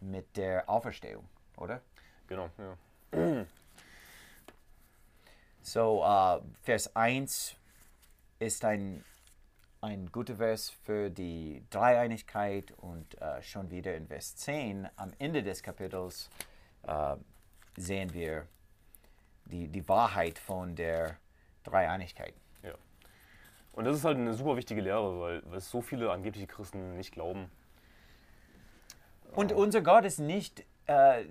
mit 0.00 0.36
der 0.36 0.68
Auferstehung, 0.68 1.28
oder? 1.56 1.80
Genau, 2.26 2.48
ja. 2.58 3.46
So, 5.62 6.04
äh, 6.04 6.40
Vers 6.62 6.94
1 6.94 7.56
ist 8.38 8.64
ein, 8.64 9.02
ein 9.84 10.10
guter 10.10 10.36
Vers 10.36 10.70
für 10.70 11.10
die 11.10 11.62
Dreieinigkeit 11.68 12.72
und 12.78 13.20
äh, 13.20 13.42
schon 13.42 13.70
wieder 13.70 13.94
in 13.94 14.06
Vers 14.06 14.34
10 14.36 14.88
am 14.96 15.12
Ende 15.18 15.42
des 15.42 15.62
Kapitels 15.62 16.30
äh, 16.84 17.16
sehen 17.76 18.14
wir 18.14 18.46
die, 19.44 19.68
die 19.68 19.86
Wahrheit 19.86 20.38
von 20.38 20.74
der 20.74 21.18
Dreieinigkeit. 21.64 22.32
ja. 22.62 22.72
Und 23.72 23.84
das 23.84 23.98
ist 23.98 24.04
halt 24.04 24.16
eine 24.16 24.32
super 24.32 24.56
wichtige 24.56 24.80
Lehre, 24.80 25.20
weil, 25.20 25.42
weil 25.44 25.58
es 25.58 25.70
so 25.70 25.82
viele 25.82 26.10
angebliche 26.10 26.46
Christen 26.46 26.96
nicht 26.96 27.12
glauben. 27.12 27.50
Und 29.34 29.52
unser 29.52 29.82
Gott 29.82 30.06
ist 30.06 30.18
nicht 30.18 30.64
äh, 30.86 31.24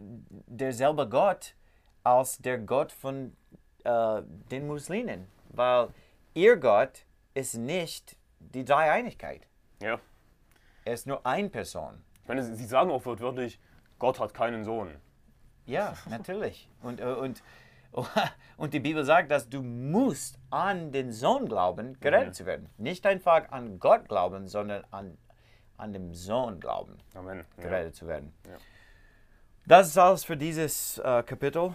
derselbe 0.46 1.10
Gott 1.10 1.56
als 2.04 2.38
der 2.38 2.60
Gott 2.60 2.92
von 2.92 3.36
äh, 3.84 4.22
den 4.52 4.68
Muslimen, 4.68 5.28
weil 5.50 5.88
ihr 6.36 6.58
Gott 6.58 7.06
ist 7.34 7.56
nicht 7.56 8.16
die 8.54 8.66
Dreieinigkeit. 8.66 9.48
Ja. 9.82 10.00
Er 10.86 10.94
ist 10.94 11.08
nur 11.08 11.26
eine 11.26 11.50
Person. 11.50 12.04
Ich 12.22 12.28
meine, 12.28 12.44
sie 12.44 12.66
sagen 12.66 12.92
auch 12.92 13.06
wortwörtlich, 13.06 13.60
Gott 14.00 14.20
hat 14.20 14.34
keinen 14.34 14.64
Sohn. 14.64 14.96
Ja, 15.66 15.94
natürlich. 16.10 16.70
Und, 16.82 17.00
äh, 17.00 17.06
und, 17.06 17.44
und 18.58 18.74
die 18.74 18.80
Bibel 18.80 19.04
sagt, 19.06 19.32
dass 19.32 19.50
du 19.50 19.62
musst 19.62 20.40
an 20.50 20.92
den 20.92 21.12
Sohn 21.12 21.48
glauben, 21.48 22.00
gerettet 22.00 22.36
zu 22.36 22.46
werden. 22.46 22.70
Nicht 22.78 23.06
einfach 23.06 23.52
an 23.52 23.80
Gott 23.80 24.08
glauben, 24.10 24.48
sondern 24.48 24.84
an, 24.92 25.18
an 25.78 25.94
den 25.94 26.14
Sohn 26.14 26.60
glauben, 26.60 26.98
Amen. 27.14 27.46
Ja. 27.58 27.64
gerettet 27.64 27.96
zu 27.96 28.08
werden. 28.08 28.34
Ja. 28.46 28.58
Das 29.66 29.88
ist 29.88 29.98
alles 29.98 30.26
für 30.26 30.36
dieses 30.36 30.98
äh, 30.98 31.24
Kapitel. 31.24 31.74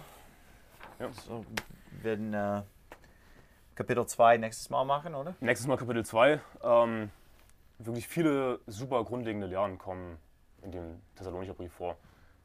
Ja. 0.99 1.11
So, 1.13 1.45
werden 2.03 2.33
äh, 2.33 2.61
Kapitel 3.79 4.05
2 4.05 4.39
nächstes 4.39 4.69
Mal 4.69 4.83
machen, 4.83 5.15
oder? 5.15 5.35
Nächstes 5.39 5.65
Mal 5.65 5.77
Kapitel 5.77 6.05
2. 6.05 6.41
Ähm, 6.63 7.09
wirklich 7.77 8.09
viele 8.09 8.59
super 8.67 9.05
grundlegende 9.05 9.47
Lehren 9.47 9.77
kommen 9.77 10.17
in 10.61 10.73
dem 10.73 11.01
Thessalonicher 11.15 11.53
Brief 11.53 11.71
vor. 11.71 11.95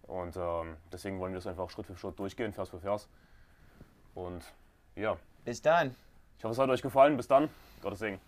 Und 0.03 0.37
ähm, 0.37 0.77
deswegen 0.93 1.19
wollen 1.19 1.33
wir 1.33 1.39
das 1.39 1.49
einfach 1.49 1.69
Schritt 1.71 1.87
für 1.87 1.97
Schritt 1.97 2.17
durchgehen, 2.21 2.53
Vers 2.53 2.69
für 2.69 2.79
Vers. 2.79 3.09
Und 4.15 4.45
ja, 4.95 5.17
Bis 5.45 5.61
dann. 5.61 5.97
ich 6.39 6.45
hoffe, 6.45 6.53
es 6.53 6.59
hat 6.61 6.71
euch 6.71 6.83
gefallen. 6.83 7.17
Bis 7.17 7.27
dann. 7.27 7.49
Gottes 7.83 7.99
Segen. 7.99 8.21